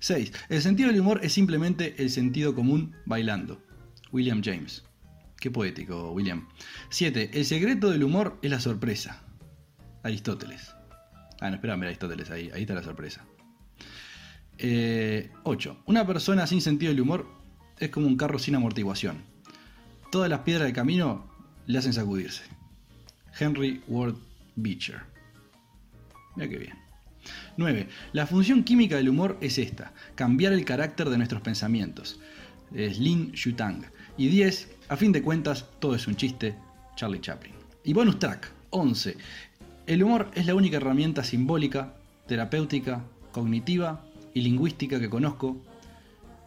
6. 0.00 0.32
El 0.48 0.62
sentido 0.62 0.90
del 0.90 1.00
humor 1.00 1.20
es 1.22 1.32
simplemente 1.32 1.96
el 1.98 2.08
sentido 2.08 2.54
común 2.54 2.94
bailando. 3.04 3.60
William 4.12 4.40
James. 4.42 4.84
Qué 5.40 5.50
poético, 5.50 6.12
William. 6.12 6.48
7. 6.90 7.30
El 7.32 7.44
secreto 7.44 7.90
del 7.90 8.04
humor 8.04 8.38
es 8.42 8.50
la 8.50 8.60
sorpresa. 8.60 9.24
Aristóteles. 10.04 10.72
Ah, 11.40 11.50
no, 11.50 11.56
espérame, 11.56 11.82
Aristóteles, 11.82 12.30
ahí, 12.30 12.50
ahí 12.54 12.62
está 12.62 12.74
la 12.74 12.82
sorpresa. 12.82 13.24
8. 14.58 14.60
Eh, 14.60 15.30
Una 15.86 16.06
persona 16.06 16.46
sin 16.46 16.60
sentido 16.60 16.90
del 16.90 17.00
humor 17.00 17.26
es 17.78 17.90
como 17.90 18.06
un 18.06 18.16
carro 18.16 18.38
sin 18.38 18.56
amortiguación. 18.56 19.22
Todas 20.10 20.28
las 20.28 20.40
piedras 20.40 20.64
del 20.64 20.74
camino 20.74 21.26
le 21.66 21.78
hacen 21.78 21.92
sacudirse. 21.92 22.42
Henry 23.38 23.82
Ward 23.86 24.16
Beecher. 24.56 25.00
Mira 26.34 26.48
qué 26.48 26.58
bien. 26.58 26.74
9. 27.56 27.88
La 28.12 28.26
función 28.26 28.64
química 28.64 28.96
del 28.96 29.08
humor 29.08 29.36
es 29.40 29.58
esta, 29.58 29.92
cambiar 30.14 30.52
el 30.52 30.64
carácter 30.64 31.10
de 31.10 31.18
nuestros 31.18 31.42
pensamientos. 31.42 32.18
Es 32.74 32.98
Lin 32.98 33.32
Shutang. 33.32 33.84
Y 34.16 34.28
10. 34.28 34.76
A 34.88 34.96
fin 34.96 35.12
de 35.12 35.22
cuentas, 35.22 35.66
todo 35.78 35.94
es 35.94 36.06
un 36.06 36.16
chiste. 36.16 36.56
Charlie 36.96 37.20
Chaplin. 37.20 37.54
Y 37.84 37.92
bonus 37.92 38.18
track. 38.18 38.50
11. 38.70 39.16
El 39.86 40.02
humor 40.02 40.30
es 40.34 40.46
la 40.46 40.54
única 40.54 40.76
herramienta 40.76 41.22
simbólica, 41.22 41.94
terapéutica, 42.26 43.04
cognitiva 43.32 44.04
y 44.38 44.42
lingüística 44.42 45.00
que 45.00 45.10
conozco 45.10 45.60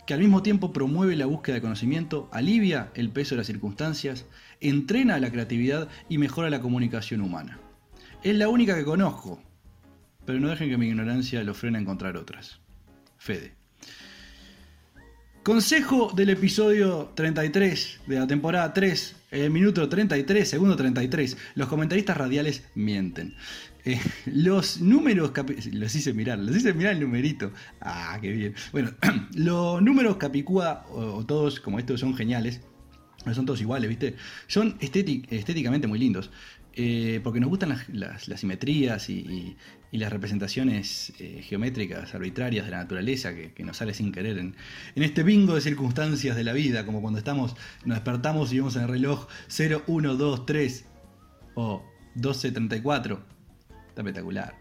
que 0.08 0.14
al 0.14 0.22
mismo 0.22 0.42
tiempo 0.42 0.74
promueve 0.74 1.16
la 1.16 1.26
búsqueda 1.26 1.56
de 1.56 1.62
conocimiento, 1.62 2.30
alivia 2.32 2.92
el 2.96 3.10
peso 3.10 3.36
de 3.36 3.40
las 3.40 3.48
circunstancias, 3.48 4.26
entrena 4.60 5.20
la 5.20 5.32
creatividad 5.32 5.90
y 6.10 6.18
mejora 6.18 6.50
la 6.50 6.62
comunicación 6.62 7.22
humana. 7.22 7.60
Es 8.24 8.36
la 8.36 8.50
única 8.50 8.76
que 8.76 8.86
conozco, 8.86 9.42
pero 10.26 10.40
no 10.40 10.50
dejen 10.50 10.70
que 10.70 10.78
mi 10.78 10.88
ignorancia 10.88 11.44
lo 11.44 11.54
frene 11.54 11.78
a 11.78 11.82
encontrar 11.82 12.18
otras. 12.18 12.60
Fede. 13.18 13.54
Consejo 15.44 16.12
del 16.16 16.30
episodio 16.30 17.12
33 17.16 18.02
de 18.06 18.20
la 18.20 18.28
temporada 18.28 18.74
3, 18.74 19.16
el 19.32 19.50
minuto 19.50 19.90
33, 19.90 20.48
segundo 20.48 20.76
33. 20.76 21.38
Los 21.56 21.68
comentaristas 21.68 22.16
radiales 22.16 22.64
mienten. 22.76 23.36
Eh, 23.86 24.00
los 24.26 24.80
números, 24.80 25.32
los 25.72 25.96
hice 25.96 26.14
mirar, 26.14 26.40
los 26.40 26.56
hice 26.56 26.74
mirar 26.74 26.94
el 26.94 27.02
numerito. 27.02 27.52
Ah, 27.80 28.18
qué 28.22 28.32
bien. 28.32 28.56
Bueno, 28.72 28.92
los 29.36 29.82
números 29.82 30.18
Capicúa, 30.18 30.86
o, 30.90 31.26
todos 31.26 31.60
como 31.60 31.80
estos, 31.80 32.00
son 32.00 32.16
geniales. 32.16 32.62
No 33.26 33.36
son 33.36 33.46
todos 33.46 33.62
iguales, 33.62 33.88
¿viste? 33.88 34.16
Son 34.48 34.78
estéticamente 34.80 35.88
muy 35.88 36.00
lindos. 36.00 36.32
Eh, 36.74 37.20
porque 37.22 37.42
nos 37.42 37.50
gustan 37.50 37.78
las, 37.92 38.24
simetrías 38.40 39.10
y, 39.10 39.58
las 39.92 40.10
representaciones 40.10 41.12
eh, 41.20 41.42
geométricas 41.44 42.16
arbitrarias 42.16 42.64
de 42.64 42.72
la 42.72 42.78
naturaleza 42.78 43.36
que, 43.36 43.54
nos 43.64 43.76
sale 43.76 43.94
sin 43.94 44.14
querer 44.14 44.38
en, 44.38 44.56
este 44.96 45.24
bingo 45.24 45.56
de 45.56 45.62
circunstancias 45.62 46.36
de 46.38 46.46
la 46.46 46.54
vida, 46.54 46.86
como 46.86 47.02
cuando 47.02 47.20
estamos, 47.20 47.58
nos 47.84 47.98
despertamos 47.98 48.54
y 48.54 48.58
vemos 48.58 48.78
en 48.78 48.84
el 48.84 48.88
reloj 48.88 49.28
0, 49.48 49.84
1, 49.86 50.16
2, 50.16 50.46
3 50.46 50.86
o 51.56 51.84
12, 52.16 52.52
34. 52.52 53.41
Está 53.92 54.04
espectacular. 54.04 54.56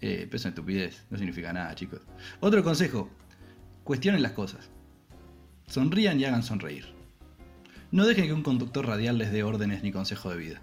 Eh, 0.00 0.26
pero 0.26 0.36
es 0.36 0.44
una 0.44 0.50
estupidez, 0.50 1.04
no 1.08 1.18
significa 1.18 1.52
nada, 1.52 1.72
chicos. 1.76 2.00
Otro 2.40 2.64
consejo, 2.64 3.08
cuestionen 3.84 4.22
las 4.22 4.32
cosas. 4.32 4.70
Sonrían 5.68 6.18
y 6.18 6.24
hagan 6.24 6.42
sonreír. 6.42 6.86
No 7.92 8.04
dejen 8.06 8.26
que 8.26 8.32
un 8.32 8.42
conductor 8.42 8.86
radial 8.86 9.18
les 9.18 9.30
dé 9.30 9.44
órdenes 9.44 9.84
ni 9.84 9.92
consejo 9.92 10.30
de 10.30 10.36
vida. 10.36 10.60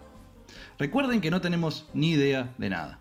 Recuerden 0.77 1.21
que 1.21 1.31
no 1.31 1.39
tenemos 1.39 1.87
ni 1.93 2.11
idea 2.11 2.53
de 2.57 2.69
nada. 2.69 2.99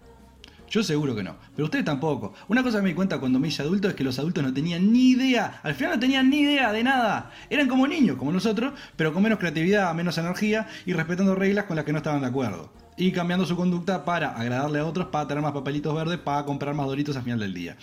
Yo 0.68 0.84
seguro 0.84 1.16
que 1.16 1.24
no, 1.24 1.36
pero 1.54 1.64
ustedes 1.64 1.84
tampoco. 1.84 2.32
Una 2.46 2.62
cosa 2.62 2.78
que 2.78 2.84
me 2.84 2.88
di 2.90 2.94
cuenta 2.94 3.18
cuando 3.18 3.40
me 3.40 3.48
hice 3.48 3.62
adulto 3.62 3.88
es 3.88 3.94
que 3.94 4.04
los 4.04 4.18
adultos 4.20 4.44
no 4.44 4.54
tenían 4.54 4.92
ni 4.92 5.10
idea, 5.10 5.60
al 5.64 5.74
final 5.74 5.94
no 5.94 6.00
tenían 6.00 6.30
ni 6.30 6.40
idea 6.40 6.72
de 6.72 6.84
nada. 6.84 7.32
Eran 7.50 7.66
como 7.66 7.88
niños, 7.88 8.16
como 8.16 8.30
nosotros, 8.30 8.74
pero 8.94 9.12
con 9.12 9.22
menos 9.22 9.40
creatividad, 9.40 9.92
menos 9.94 10.18
energía 10.18 10.68
y 10.84 10.92
respetando 10.92 11.34
reglas 11.34 11.64
con 11.64 11.76
las 11.76 11.84
que 11.84 11.92
no 11.92 11.98
estaban 11.98 12.20
de 12.20 12.28
acuerdo. 12.28 12.85
Y 12.96 13.12
cambiando 13.12 13.44
su 13.44 13.56
conducta 13.56 14.04
para 14.04 14.30
agradarle 14.30 14.78
a 14.78 14.86
otros, 14.86 15.08
para 15.08 15.28
tener 15.28 15.42
más 15.42 15.52
papelitos 15.52 15.94
verdes, 15.94 16.18
para 16.18 16.44
comprar 16.44 16.74
más 16.74 16.86
doritos 16.86 17.16
al 17.16 17.22
final 17.22 17.38
del 17.38 17.52
día. 17.52 17.76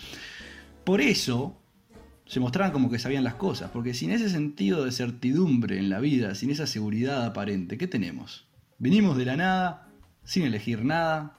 Por 0.84 1.02
eso 1.02 1.60
se 2.26 2.40
mostraban 2.40 2.72
como 2.72 2.90
que 2.90 3.00
sabían 3.00 3.24
las 3.24 3.36
cosas, 3.36 3.70
porque 3.72 3.94
sin 3.94 4.12
ese 4.12 4.30
sentido 4.30 4.84
de 4.84 4.92
certidumbre 4.92 5.78
en 5.78 5.90
la 5.90 6.00
vida, 6.00 6.36
sin 6.36 6.50
esa 6.50 6.68
seguridad 6.68 7.26
aparente, 7.26 7.78
¿qué 7.78 7.88
tenemos? 7.88 8.48
Venimos 8.80 9.18
de 9.18 9.26
la 9.26 9.38
nada, 9.38 9.90
sin 10.24 10.44
elegir 10.44 10.84
nada, 10.84 11.38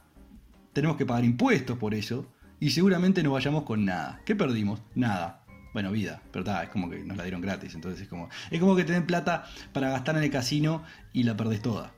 tenemos 0.72 0.96
que 0.96 1.06
pagar 1.06 1.24
impuestos 1.24 1.78
por 1.78 1.94
eso, 1.94 2.26
y 2.60 2.70
seguramente 2.70 3.22
no 3.22 3.32
vayamos 3.32 3.64
con 3.64 3.84
nada. 3.84 4.20
¿Qué 4.24 4.36
perdimos? 4.36 4.80
Nada. 4.94 5.44
Bueno, 5.72 5.90
vida, 5.90 6.22
pero 6.30 6.44
es 6.62 6.68
como 6.68 6.88
que 6.88 7.02
nos 7.02 7.16
la 7.16 7.24
dieron 7.24 7.40
gratis, 7.40 7.74
entonces 7.74 8.02
es 8.02 8.08
como, 8.08 8.28
es 8.50 8.60
como 8.60 8.76
que 8.76 8.84
tenés 8.84 9.02
plata 9.02 9.44
para 9.72 9.90
gastar 9.90 10.16
en 10.16 10.22
el 10.22 10.30
casino 10.30 10.84
y 11.12 11.24
la 11.24 11.36
perdés 11.36 11.62
toda. 11.62 11.92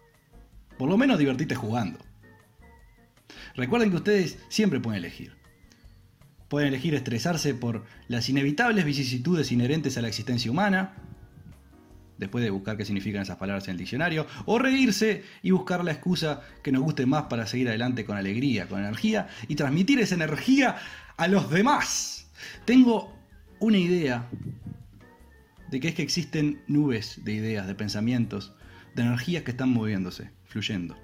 Por 0.78 0.88
lo 0.88 0.96
menos 0.96 1.18
divertite 1.18 1.54
jugando. 1.54 1.98
Recuerden 3.54 3.90
que 3.90 3.96
ustedes 3.96 4.38
siempre 4.48 4.80
pueden 4.80 4.98
elegir. 4.98 5.32
Pueden 6.48 6.68
elegir 6.68 6.94
estresarse 6.94 7.54
por 7.54 7.84
las 8.08 8.28
inevitables 8.28 8.84
vicisitudes 8.84 9.50
inherentes 9.50 9.96
a 9.96 10.02
la 10.02 10.08
existencia 10.08 10.50
humana, 10.50 10.94
después 12.18 12.44
de 12.44 12.50
buscar 12.50 12.76
qué 12.76 12.84
significan 12.84 13.22
esas 13.22 13.36
palabras 13.36 13.66
en 13.68 13.72
el 13.72 13.78
diccionario, 13.78 14.26
o 14.44 14.58
reírse 14.58 15.24
y 15.42 15.50
buscar 15.50 15.84
la 15.84 15.92
excusa 15.92 16.42
que 16.62 16.72
nos 16.72 16.82
guste 16.82 17.06
más 17.06 17.24
para 17.24 17.46
seguir 17.46 17.68
adelante 17.68 18.04
con 18.04 18.16
alegría, 18.16 18.68
con 18.68 18.80
energía 18.80 19.28
y 19.48 19.54
transmitir 19.54 20.00
esa 20.00 20.14
energía 20.14 20.76
a 21.16 21.28
los 21.28 21.50
demás. 21.50 22.30
Tengo 22.64 23.16
una 23.58 23.78
idea 23.78 24.28
de 25.70 25.80
que 25.80 25.88
es 25.88 25.94
que 25.94 26.02
existen 26.02 26.62
nubes 26.68 27.24
de 27.24 27.32
ideas, 27.32 27.66
de 27.66 27.74
pensamientos, 27.74 28.54
de 28.94 29.02
energías 29.02 29.42
que 29.42 29.50
están 29.50 29.70
moviéndose, 29.70 30.30
fluyendo. 30.46 30.96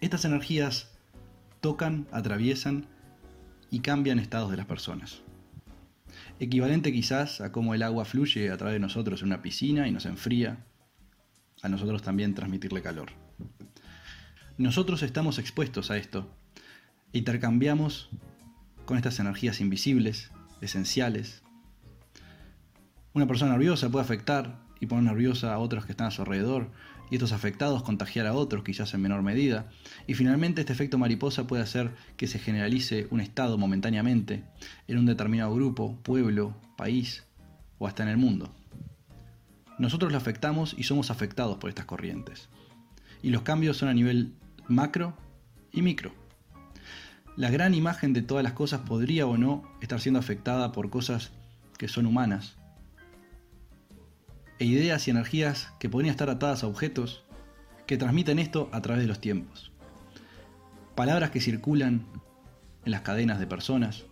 Estas 0.00 0.24
energías 0.24 0.90
tocan, 1.60 2.06
atraviesan 2.12 2.86
y 3.70 3.80
cambian 3.80 4.18
estados 4.18 4.50
de 4.50 4.56
las 4.56 4.66
personas 4.66 5.22
equivalente 6.38 6.92
quizás 6.92 7.40
a 7.40 7.52
cómo 7.52 7.74
el 7.74 7.82
agua 7.82 8.04
fluye 8.04 8.50
a 8.50 8.56
través 8.56 8.74
de 8.74 8.80
nosotros 8.80 9.20
en 9.22 9.28
una 9.28 9.42
piscina 9.42 9.88
y 9.88 9.92
nos 9.92 10.06
enfría, 10.06 10.64
a 11.62 11.68
nosotros 11.68 12.02
también 12.02 12.34
transmitirle 12.34 12.82
calor. 12.82 13.10
Nosotros 14.58 15.02
estamos 15.02 15.38
expuestos 15.38 15.90
a 15.90 15.96
esto, 15.96 16.28
intercambiamos 17.12 18.10
con 18.84 18.96
estas 18.96 19.20
energías 19.20 19.60
invisibles, 19.60 20.30
esenciales. 20.60 21.42
Una 23.14 23.26
persona 23.26 23.52
nerviosa 23.52 23.90
puede 23.90 24.04
afectar 24.04 24.60
y 24.80 24.86
poner 24.86 25.04
nerviosa 25.04 25.54
a 25.54 25.58
otros 25.58 25.86
que 25.86 25.92
están 25.92 26.08
a 26.08 26.10
su 26.10 26.22
alrededor, 26.22 26.70
y 27.12 27.16
estos 27.16 27.32
afectados 27.32 27.82
contagiar 27.82 28.26
a 28.26 28.32
otros, 28.32 28.64
quizás 28.64 28.94
en 28.94 29.02
menor 29.02 29.20
medida. 29.20 29.68
Y 30.06 30.14
finalmente 30.14 30.62
este 30.62 30.72
efecto 30.72 30.96
mariposa 30.96 31.46
puede 31.46 31.62
hacer 31.62 31.90
que 32.16 32.26
se 32.26 32.38
generalice 32.38 33.06
un 33.10 33.20
estado 33.20 33.58
momentáneamente 33.58 34.44
en 34.88 34.96
un 34.96 35.04
determinado 35.04 35.54
grupo, 35.54 35.98
pueblo, 36.04 36.56
país 36.74 37.24
o 37.78 37.86
hasta 37.86 38.02
en 38.02 38.08
el 38.08 38.16
mundo. 38.16 38.50
Nosotros 39.78 40.10
lo 40.10 40.16
afectamos 40.16 40.74
y 40.78 40.84
somos 40.84 41.10
afectados 41.10 41.58
por 41.58 41.68
estas 41.68 41.84
corrientes. 41.84 42.48
Y 43.22 43.28
los 43.28 43.42
cambios 43.42 43.76
son 43.76 43.90
a 43.90 43.94
nivel 43.94 44.32
macro 44.66 45.14
y 45.70 45.82
micro. 45.82 46.14
La 47.36 47.50
gran 47.50 47.74
imagen 47.74 48.14
de 48.14 48.22
todas 48.22 48.42
las 48.42 48.54
cosas 48.54 48.80
podría 48.88 49.26
o 49.26 49.36
no 49.36 49.70
estar 49.82 50.00
siendo 50.00 50.18
afectada 50.18 50.72
por 50.72 50.88
cosas 50.88 51.30
que 51.76 51.88
son 51.88 52.06
humanas, 52.06 52.56
e 54.58 54.64
ideas 54.64 55.06
y 55.06 55.10
energías 55.10 55.72
que 55.78 55.88
podrían 55.88 56.12
estar 56.12 56.30
atadas 56.30 56.62
a 56.62 56.66
objetos 56.66 57.24
que 57.86 57.96
transmiten 57.96 58.38
esto 58.38 58.68
a 58.72 58.80
través 58.80 59.02
de 59.02 59.08
los 59.08 59.20
tiempos. 59.20 59.72
Palabras 60.94 61.30
que 61.30 61.40
circulan 61.40 62.06
en 62.84 62.92
las 62.92 63.02
cadenas 63.02 63.38
de 63.38 63.46
personas, 63.46 64.04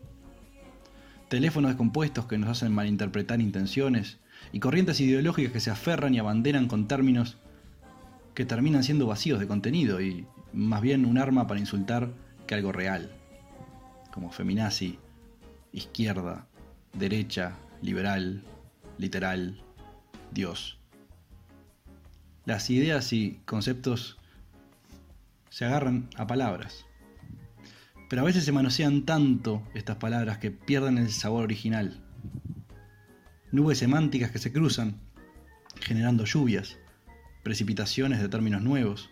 teléfonos 1.31 1.71
descompuestos 1.71 2.27
que 2.27 2.39
nos 2.39 2.51
hacen 2.51 2.73
malinterpretar 2.73 3.41
intenciones. 3.41 4.19
Y 4.53 4.59
corrientes 4.59 5.01
ideológicas 5.01 5.53
que 5.53 5.61
se 5.61 5.71
aferran 5.71 6.15
y 6.15 6.19
abanderan 6.19 6.67
con 6.67 6.89
términos 6.89 7.39
que 8.35 8.45
terminan 8.45 8.83
siendo 8.83 9.07
vacíos 9.07 9.39
de 9.39 9.47
contenido 9.47 10.01
y 10.01 10.27
más 10.53 10.83
bien 10.83 11.07
un 11.07 11.19
arma 11.19 11.47
para 11.47 11.61
insultar 11.61 12.11
que 12.47 12.55
algo 12.55 12.73
real, 12.73 13.13
como 14.13 14.33
feminazi, 14.33 14.99
izquierda, 15.73 16.47
derecha, 16.93 17.59
liberal, 17.81 18.43
literal, 18.99 19.63
Dios. 20.33 20.79
Las 22.45 22.71
ideas 22.71 23.13
y 23.13 23.41
conceptos 23.45 24.19
se 25.51 25.65
agarran 25.65 26.09
a 26.17 26.27
palabras. 26.27 26.87
Pero 28.09 28.23
a 28.23 28.25
veces 28.25 28.45
se 28.45 28.53
manosean 28.53 29.05
tanto 29.05 29.63
estas 29.75 29.97
palabras 29.97 30.39
que 30.39 30.51
pierden 30.51 30.99
el 30.99 31.11
sabor 31.11 31.45
original. 31.45 32.03
Nubes 33.53 33.79
semánticas 33.79 34.31
que 34.31 34.39
se 34.39 34.53
cruzan, 34.53 35.01
generando 35.81 36.25
lluvias, 36.25 36.79
precipitaciones 37.43 38.21
de 38.21 38.29
términos 38.29 38.63
nuevos, 38.63 39.11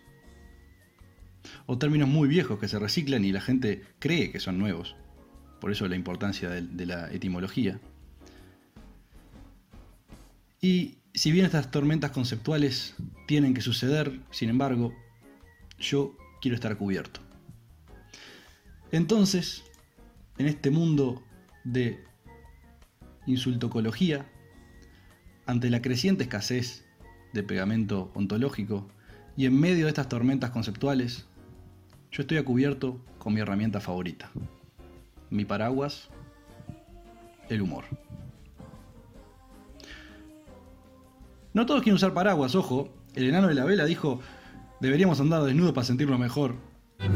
o 1.65 1.77
términos 1.77 2.09
muy 2.09 2.27
viejos 2.27 2.59
que 2.59 2.67
se 2.67 2.79
reciclan 2.79 3.25
y 3.25 3.31
la 3.31 3.41
gente 3.41 3.83
cree 3.99 4.31
que 4.31 4.39
son 4.39 4.57
nuevos. 4.57 4.95
Por 5.59 5.71
eso 5.71 5.87
la 5.87 5.95
importancia 5.95 6.49
de, 6.49 6.85
la 6.85 7.11
etimología. 7.11 7.79
Y 10.61 10.98
si 11.19 11.33
bien 11.33 11.45
estas 11.45 11.69
tormentas 11.69 12.11
conceptuales 12.11 12.95
tienen 13.27 13.53
que 13.53 13.59
suceder, 13.59 14.21
sin 14.31 14.49
embargo, 14.49 14.93
yo 15.77 16.15
quiero 16.39 16.55
estar 16.55 16.77
cubierto. 16.77 17.19
Entonces, 18.93 19.65
en 20.37 20.47
este 20.47 20.71
mundo 20.71 21.21
de 21.65 22.01
insultocología, 23.25 24.31
ante 25.45 25.69
la 25.69 25.81
creciente 25.81 26.23
escasez 26.23 26.85
de 27.33 27.43
pegamento 27.43 28.13
ontológico 28.15 28.87
y 29.35 29.45
en 29.45 29.59
medio 29.59 29.87
de 29.87 29.89
estas 29.89 30.07
tormentas 30.07 30.51
conceptuales, 30.51 31.25
yo 32.13 32.21
estoy 32.21 32.37
a 32.37 32.45
cubierto 32.45 33.03
con 33.17 33.33
mi 33.33 33.41
herramienta 33.41 33.81
favorita. 33.81 34.31
Mi 35.29 35.43
paraguas, 35.43 36.07
el 37.49 37.61
humor. 37.61 37.83
No 41.51 41.65
todos 41.65 41.81
quieren 41.81 41.95
usar 41.95 42.13
paraguas, 42.13 42.53
ojo. 42.53 42.93
El 43.15 43.27
enano 43.27 43.47
de 43.47 43.55
la 43.55 43.65
vela 43.65 43.85
dijo, 43.85 44.19
deberíamos 44.79 45.19
andar 45.19 45.41
desnudos 45.43 45.73
para 45.73 45.85
sentirnos 45.85 46.19
mejor. 46.19 46.55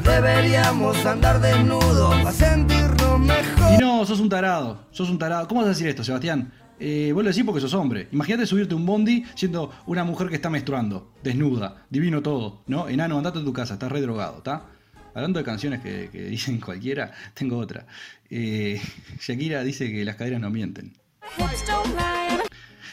Deberíamos 0.04 1.06
andar 1.06 1.40
desnudos 1.40 2.16
para 2.16 2.32
sentirnos 2.32 3.20
mejor. 3.20 3.74
Y 3.74 3.78
no, 3.78 4.04
sos 4.06 4.20
un 4.20 4.30
tarado, 4.30 4.88
sos 4.90 5.12
un 5.12 5.20
tarado. 5.20 5.48
¿Cómo 5.48 5.62
vas 5.62 5.68
a 5.68 5.70
decir 5.70 5.88
esto, 5.88 6.04
Sebastián? 6.04 6.52
Eh, 6.80 7.12
vos 7.14 7.24
lo 7.24 7.30
decís 7.30 7.44
porque 7.44 7.62
sos 7.62 7.76
hombre. 7.76 8.08
Imagínate 8.12 8.48
subirte 8.48 8.74
un 8.74 8.88
bondi 8.88 9.24
siendo 9.36 9.72
una 9.86 10.04
mujer 10.04 10.30
que 10.30 10.36
está 10.36 10.50
menstruando, 10.50 11.14
desnuda, 11.22 11.86
divino 11.92 12.24
todo, 12.24 12.64
¿no? 12.66 12.90
Enano, 12.90 13.18
andate 13.20 13.38
a 13.38 13.44
tu 13.44 13.54
casa, 13.54 13.76
estás 13.76 13.92
re 13.92 14.02
drogado, 14.02 14.38
¿está? 14.38 14.66
Hablando 15.14 15.38
de 15.38 15.46
canciones 15.46 15.80
que, 15.82 16.10
dicen 16.12 16.60
cualquiera, 16.60 17.12
tengo 17.36 17.58
otra. 17.58 17.86
Eh, 18.32 18.82
Shakira 19.20 19.64
dice 19.64 19.92
que 19.92 20.04
las 20.04 20.16
caderas 20.16 20.42
no 20.42 20.50
mienten. 20.50 20.94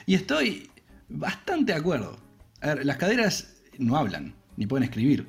Y 0.04 0.14
estoy 0.14 0.70
bastante 1.10 1.72
de 1.72 1.78
acuerdo. 1.78 2.18
A 2.60 2.74
ver, 2.74 2.86
las 2.86 2.96
caderas 2.96 3.62
no 3.78 3.96
hablan, 3.96 4.34
ni 4.56 4.66
pueden 4.66 4.84
escribir. 4.84 5.26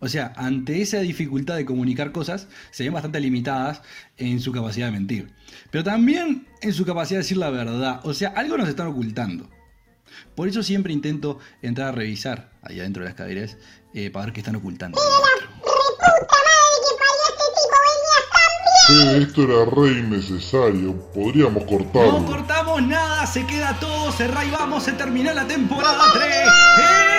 O 0.00 0.08
sea, 0.08 0.32
ante 0.36 0.80
esa 0.80 1.00
dificultad 1.00 1.56
de 1.56 1.64
comunicar 1.64 2.12
cosas, 2.12 2.48
se 2.70 2.84
ven 2.84 2.92
bastante 2.92 3.20
limitadas 3.20 3.82
en 4.16 4.40
su 4.40 4.52
capacidad 4.52 4.86
de 4.86 4.92
mentir. 4.92 5.32
Pero 5.70 5.82
también 5.82 6.46
en 6.62 6.72
su 6.72 6.84
capacidad 6.84 7.18
de 7.18 7.24
decir 7.24 7.36
la 7.36 7.50
verdad. 7.50 8.00
O 8.04 8.14
sea, 8.14 8.30
algo 8.30 8.56
nos 8.56 8.68
están 8.68 8.86
ocultando. 8.86 9.50
Por 10.34 10.48
eso 10.48 10.62
siempre 10.62 10.92
intento 10.92 11.38
entrar 11.62 11.88
a 11.88 11.92
revisar 11.92 12.52
ahí 12.62 12.80
adentro 12.80 13.02
de 13.02 13.08
las 13.08 13.16
caderas 13.16 13.58
eh, 13.92 14.10
para 14.10 14.26
ver 14.26 14.34
qué 14.34 14.40
están 14.40 14.56
ocultando. 14.56 14.98
Esto 18.88 19.42
era 19.42 19.66
re 19.70 19.98
innecesario. 19.98 20.94
Podríamos 21.14 21.64
cortarlo. 21.64 22.20
No 22.20 22.26
cortamos 22.26 22.82
nada, 22.82 23.26
se 23.26 23.44
queda 23.46 23.76
todo 23.78 23.98
y 24.18 24.50
vamos, 24.50 24.82
se 24.82 24.92
terminó 24.92 25.32
la 25.34 25.46
temporada 25.46 26.04
3. 26.12 26.24
¡Eh! 26.24 26.48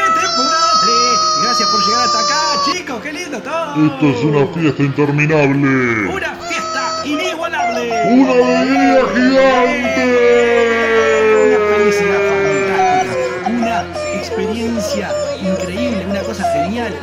¡Temporada 0.05 0.71
3! 0.81 1.43
Gracias 1.43 1.69
por 1.69 1.85
llegar 1.85 2.05
hasta 2.05 2.19
acá, 2.19 2.71
chicos, 2.71 3.01
qué 3.01 3.13
lindo 3.13 3.39
todo. 3.41 3.85
Esto 3.85 4.05
es 4.09 4.23
una 4.23 4.47
fiesta 4.47 4.83
interminable. 4.83 6.09
Una 6.09 6.35
fiesta 6.35 7.01
inigualable. 7.05 7.91
Una 8.13 8.31
alegría 8.31 9.01
gigante. 9.15 10.48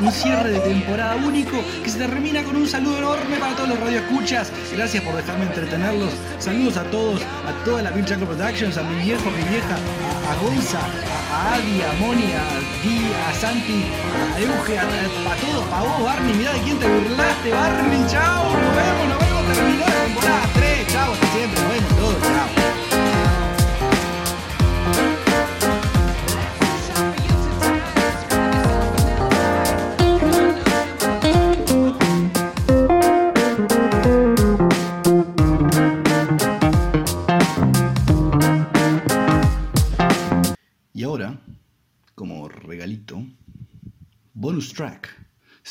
Un 0.00 0.10
cierre 0.10 0.50
de 0.50 0.60
temporada 0.60 1.16
único 1.16 1.62
que 1.82 1.90
se 1.90 1.98
termina 1.98 2.42
con 2.42 2.56
un 2.56 2.66
saludo 2.66 2.98
enorme 2.98 3.36
para 3.36 3.54
todos 3.54 3.68
los 3.70 3.80
radioescuchas. 3.80 4.50
Gracias 4.72 5.02
por 5.02 5.14
dejarme 5.14 5.44
entretenerlos. 5.44 6.12
Saludos 6.38 6.76
a 6.76 6.84
todos, 6.84 7.20
a 7.22 7.64
toda 7.64 7.82
la 7.82 7.90
Bill 7.90 8.04
Chaco 8.04 8.24
Productions, 8.24 8.76
a 8.78 8.82
mi 8.82 9.02
viejo, 9.02 9.28
a 9.28 9.32
mi 9.32 9.42
vieja, 9.48 9.76
a, 10.30 10.34
Gonza, 10.42 10.80
a, 10.80 11.54
Adi, 11.54 11.82
a 11.82 11.92
Moni, 12.00 12.32
a 12.32 12.44
Di, 12.82 13.12
a 13.28 13.34
Santi, 13.34 13.84
a 14.34 14.40
Euge, 14.40 14.78
a, 14.78 15.36
todos, 15.36 15.72
a 15.72 15.82
vos, 15.82 16.02
Barney. 16.04 16.34
Mirá 16.34 16.52
de 16.52 16.60
quién 16.60 16.78
te 16.78 16.86
burlaste, 16.86 17.50
Barney. 17.50 18.04
Chao, 18.08 18.44
nos 18.44 18.76
vemos, 18.76 19.08
nos 19.08 19.18
vemos, 19.18 19.56
terminó 19.56 19.84
la 19.86 20.04
temporada 20.04 20.48
3. 20.54 20.86
Chao, 20.88 21.14
siempre, 21.34 21.60
nos 21.60 21.72
vemos 21.72 21.96
todos, 21.96 22.22
chao. 22.22 22.65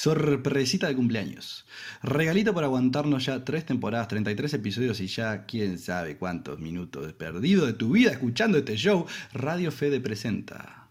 Sorpresita 0.05 0.87
de 0.87 0.95
cumpleaños. 0.95 1.65
Regalito 2.03 2.53
para 2.53 2.67
aguantarnos 2.67 3.25
ya 3.25 3.43
tres 3.43 3.65
temporadas, 3.65 4.07
33 4.09 4.53
episodios 4.53 4.99
y 4.99 5.07
ya 5.07 5.47
quién 5.47 5.79
sabe 5.79 6.15
cuántos 6.15 6.59
minutos 6.59 7.11
perdido 7.13 7.65
de 7.65 7.73
tu 7.73 7.93
vida 7.93 8.11
escuchando 8.11 8.59
este 8.59 8.75
show. 8.77 9.07
Radio 9.33 9.71
Fede 9.71 9.99
presenta. 9.99 10.89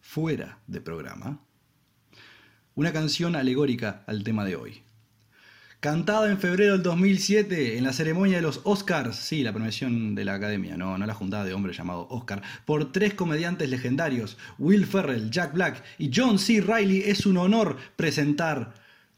Fuera 0.00 0.58
de 0.66 0.80
programa. 0.80 1.38
Una 2.74 2.94
canción 2.94 3.36
alegórica 3.36 4.04
al 4.06 4.24
tema 4.24 4.46
de 4.46 4.56
hoy. 4.56 4.83
Cantado 5.84 6.26
en 6.26 6.38
febrero 6.38 6.72
del 6.72 6.82
2007 6.82 7.76
en 7.76 7.84
la 7.84 7.92
ceremonia 7.92 8.36
de 8.36 8.42
los 8.42 8.62
Oscars, 8.64 9.16
sí, 9.16 9.42
la 9.42 9.52
premiación 9.52 10.14
de 10.14 10.24
la 10.24 10.32
academia, 10.32 10.78
no, 10.78 10.96
no 10.96 11.04
la 11.04 11.12
juntada 11.12 11.44
de 11.44 11.52
hombres 11.52 11.76
llamado 11.76 12.06
Oscar, 12.08 12.40
por 12.64 12.90
tres 12.90 13.12
comediantes 13.12 13.68
legendarios, 13.68 14.38
Will 14.58 14.86
Ferrell, 14.86 15.30
Jack 15.30 15.52
Black 15.52 15.84
y 15.98 16.10
John 16.10 16.38
C. 16.38 16.62
Reilly, 16.62 17.02
es 17.02 17.26
un 17.26 17.36
honor 17.36 17.76
presentar 17.96 18.72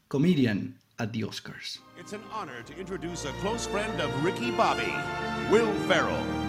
Comedian 0.09 0.75
at 0.97 1.11
the 1.11 1.23
Oscars. 1.23 1.79
It's 1.97 2.11
an 2.11 2.19
honor 2.33 2.61
to 2.65 2.77
introduce 2.77 3.23
a 3.23 3.31
close 3.39 3.65
friend 3.65 4.01
of 4.01 4.11
Ricky 4.21 4.51
Bobby, 4.51 4.91
Will 5.49 5.71
Ferrell. 5.87 6.46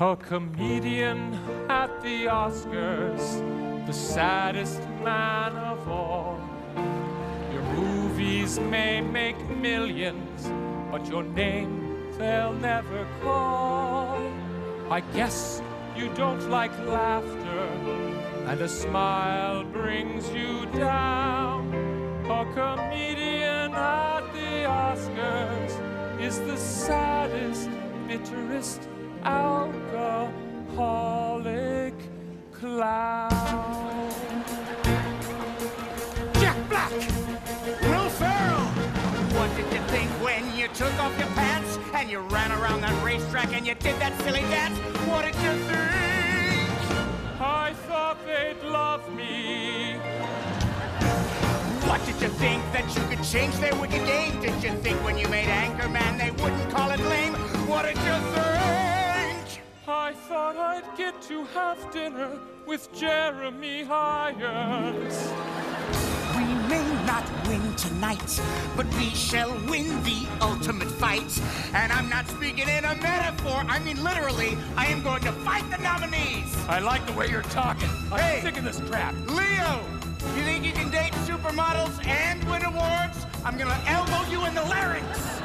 A 0.00 0.14
comedian 0.14 1.34
at 1.68 1.90
the 2.02 2.26
Oscars, 2.26 3.84
the 3.84 3.92
saddest 3.92 4.80
man 5.02 5.56
of 5.56 5.88
all. 5.88 6.38
Your 7.52 7.62
movies 7.74 8.60
may 8.60 9.00
make 9.00 9.36
millions, 9.56 10.52
but 10.92 11.04
your 11.08 11.24
name 11.24 12.12
they'll 12.16 12.52
never 12.52 13.08
call. 13.22 14.22
I 14.88 15.00
guess 15.00 15.60
you 15.96 16.14
don't 16.14 16.48
like 16.48 16.70
laughter, 16.86 17.66
and 18.46 18.60
a 18.60 18.68
smile 18.68 19.64
brings 19.64 20.30
you 20.30 20.66
down. 20.78 21.74
A 22.30 22.44
comedian 22.54 23.74
at 23.74 24.20
the 24.32 24.62
Oscars 24.62 26.20
is 26.20 26.38
the 26.38 26.56
saddest, 26.56 27.68
bitterest 28.06 28.88
alcoholic 29.28 31.94
clown. 32.50 33.30
Jack 36.40 36.56
Black! 36.68 36.90
Will 37.82 38.08
Ferrell! 38.08 38.64
What 39.36 39.54
did 39.54 39.70
you 39.72 39.80
think 39.88 40.10
when 40.24 40.56
you 40.56 40.66
took 40.68 40.98
off 40.98 41.16
your 41.18 41.28
pants 41.28 41.78
and 41.94 42.10
you 42.10 42.20
ran 42.20 42.50
around 42.52 42.80
that 42.80 43.04
racetrack 43.04 43.52
and 43.52 43.66
you 43.66 43.74
did 43.74 44.00
that 44.00 44.18
silly 44.22 44.40
dance? 44.40 44.78
What 45.06 45.26
did 45.26 45.34
you 45.36 45.52
think? 45.68 45.78
I 47.40 47.74
thought 47.86 48.16
they'd 48.26 48.62
love 48.66 49.14
me. 49.14 49.98
What 51.86 52.02
did 52.06 52.20
you 52.22 52.28
think 52.28 52.62
that 52.72 52.86
you 52.96 53.02
could 53.08 53.22
change 53.24 53.54
their 53.56 53.74
wicked 53.76 54.06
game? 54.06 54.40
Did 54.40 54.62
you 54.62 54.70
think 54.80 55.02
when 55.04 55.18
you 55.18 55.28
made 55.28 55.48
Anchorman 55.48 56.16
they 56.18 56.30
wouldn't 56.42 56.70
call 56.70 56.90
it 56.90 57.00
lame? 57.00 57.34
What 57.68 57.82
did 57.84 57.98
you 57.98 58.18
think? 58.32 58.57
I 60.18 60.20
thought 60.30 60.56
I'd 60.56 60.96
get 60.96 61.22
to 61.22 61.44
have 61.44 61.92
dinner 61.92 62.38
with 62.66 62.92
Jeremy 62.92 63.84
Irons. 63.84 65.32
We 66.36 66.44
may 66.68 66.84
not 67.06 67.24
win 67.46 67.62
tonight, 67.76 68.40
but 68.76 68.86
we 68.96 69.10
shall 69.10 69.52
win 69.68 70.02
the 70.02 70.26
ultimate 70.40 70.90
fight. 70.90 71.40
And 71.72 71.92
I'm 71.92 72.08
not 72.08 72.26
speaking 72.28 72.68
in 72.68 72.84
a 72.84 72.96
metaphor, 72.96 73.64
I 73.68 73.78
mean 73.78 74.02
literally, 74.02 74.58
I 74.76 74.86
am 74.86 75.04
going 75.04 75.22
to 75.22 75.30
fight 75.32 75.70
the 75.70 75.78
nominees. 75.78 76.52
I 76.68 76.80
like 76.80 77.06
the 77.06 77.12
way 77.12 77.28
you're 77.28 77.42
talking. 77.42 77.88
I'm 78.10 78.18
Hey. 78.18 78.40
sick 78.42 78.56
of 78.58 78.64
this 78.64 78.80
crap. 78.90 79.14
Leo, 79.28 79.80
you 80.34 80.42
think 80.42 80.64
you 80.66 80.72
can 80.72 80.90
date 80.90 81.12
supermodels 81.28 82.04
and 82.06 82.42
win 82.50 82.64
awards? 82.64 83.24
I'm 83.44 83.56
gonna 83.56 83.80
elbow 83.86 84.28
you 84.32 84.44
in 84.46 84.54
the 84.54 84.64
larynx. 84.64 85.40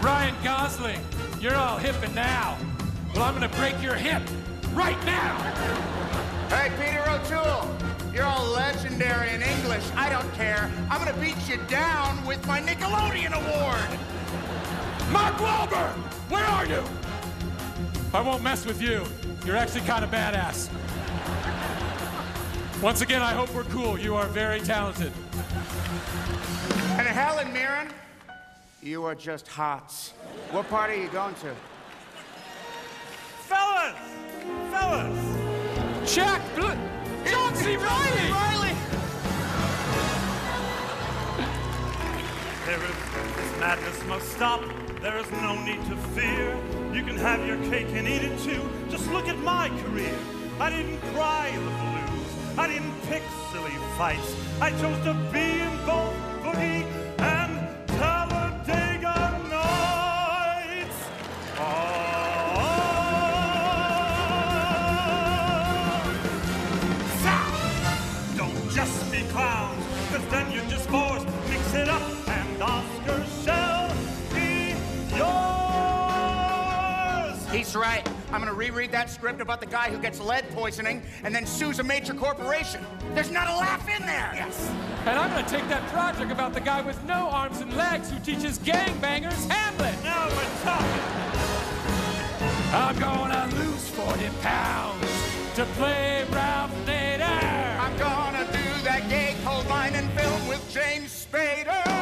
Ryan 0.00 0.36
Gosling, 0.44 1.00
you're 1.40 1.56
all 1.56 1.78
hip 1.78 1.96
and 2.04 2.14
now. 2.14 2.56
Well, 3.14 3.22
I'm 3.22 3.34
gonna 3.34 3.48
break 3.50 3.80
your 3.80 3.94
hip 3.94 4.22
right 4.72 4.98
now. 5.06 5.36
Hey, 6.48 6.68
Peter 6.76 7.08
O'Toole, 7.08 7.70
you're 8.12 8.24
all 8.24 8.44
legendary 8.50 9.32
in 9.32 9.40
English. 9.40 9.84
I 9.94 10.10
don't 10.10 10.30
care. 10.34 10.68
I'm 10.90 10.98
gonna 10.98 11.16
beat 11.20 11.36
you 11.48 11.58
down 11.68 12.26
with 12.26 12.44
my 12.44 12.60
Nickelodeon 12.60 13.32
award. 13.32 13.88
Mark 15.12 15.36
Wahlberg, 15.36 15.94
where 16.28 16.44
are 16.44 16.66
you? 16.66 16.82
I 18.12 18.20
won't 18.20 18.42
mess 18.42 18.66
with 18.66 18.82
you. 18.82 19.04
You're 19.46 19.56
actually 19.56 19.82
kind 19.82 20.04
of 20.04 20.10
badass. 20.10 20.68
Once 22.82 23.00
again, 23.00 23.22
I 23.22 23.32
hope 23.32 23.54
we're 23.54 23.62
cool. 23.64 23.96
You 23.96 24.16
are 24.16 24.26
very 24.26 24.60
talented. 24.60 25.12
And 26.98 27.06
Helen 27.06 27.52
Mirren, 27.52 27.90
you 28.82 29.04
are 29.04 29.14
just 29.14 29.46
hot. 29.46 29.92
What 30.50 30.68
party 30.68 30.94
are 30.94 31.02
you 31.04 31.08
going 31.10 31.36
to? 31.36 31.54
Fellas! 34.84 36.14
Jack 36.14 36.42
Bl- 36.54 36.78
John 37.30 37.54
C. 37.54 37.76
Riley! 37.76 38.30
Riley! 38.30 38.74
There 42.66 42.82
is, 42.90 42.96
this 43.36 43.60
madness 43.60 44.04
must 44.04 44.30
stop. 44.32 44.62
There 45.00 45.16
is 45.16 45.30
no 45.32 45.62
need 45.64 45.82
to 45.86 45.96
fear. 46.14 46.54
You 46.92 47.02
can 47.02 47.16
have 47.16 47.46
your 47.46 47.56
cake 47.70 47.88
and 47.92 48.06
eat 48.06 48.22
it 48.22 48.38
too. 48.40 48.62
Just 48.90 49.10
look 49.10 49.26
at 49.26 49.38
my 49.38 49.70
career. 49.84 50.16
I 50.60 50.68
didn't 50.68 51.00
cry 51.14 51.50
the 51.54 51.72
blues. 51.80 52.58
I 52.58 52.68
didn't 52.68 53.00
pick 53.08 53.22
silly 53.52 53.76
fights. 53.96 54.36
I 54.60 54.70
chose 54.82 55.02
to 55.04 55.14
be 55.32 55.60
in 55.60 55.86
both 55.86 56.14
and 56.44 57.03
Right. 77.74 78.08
I'm 78.30 78.40
gonna 78.40 78.54
reread 78.54 78.92
that 78.92 79.10
script 79.10 79.40
about 79.40 79.60
the 79.60 79.66
guy 79.66 79.90
who 79.90 79.98
gets 79.98 80.20
lead 80.20 80.48
poisoning 80.50 81.02
and 81.24 81.34
then 81.34 81.44
sues 81.44 81.80
a 81.80 81.82
major 81.82 82.14
corporation. 82.14 82.84
There's 83.14 83.32
not 83.32 83.48
a 83.48 83.56
laugh 83.56 83.88
in 83.88 84.06
there. 84.06 84.32
Yes. 84.34 84.70
And 85.06 85.18
I'm 85.18 85.30
gonna 85.30 85.48
take 85.48 85.68
that 85.68 85.84
project 85.88 86.30
about 86.30 86.54
the 86.54 86.60
guy 86.60 86.82
with 86.82 87.02
no 87.04 87.28
arms 87.30 87.60
and 87.60 87.76
legs 87.76 88.10
who 88.10 88.18
teaches 88.20 88.58
gangbangers 88.60 89.50
Hamlet. 89.50 89.94
Now 90.04 90.28
we're 90.28 90.62
talking. 90.62 91.24
I'm 92.72 92.98
gonna 92.98 93.48
lose 93.56 93.88
40 93.88 94.28
pounds 94.40 95.06
to 95.56 95.64
play 95.76 96.24
Ralph 96.30 96.72
Nader. 96.86 97.78
I'm 97.80 97.96
gonna 97.98 98.44
do 98.52 98.82
that 98.84 99.08
gay 99.08 99.34
coal 99.44 99.64
mining 99.64 100.08
film 100.10 100.48
with 100.48 100.62
James 100.72 101.26
Spader. 101.26 101.93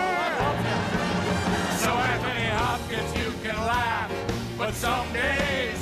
someday. 4.74 5.81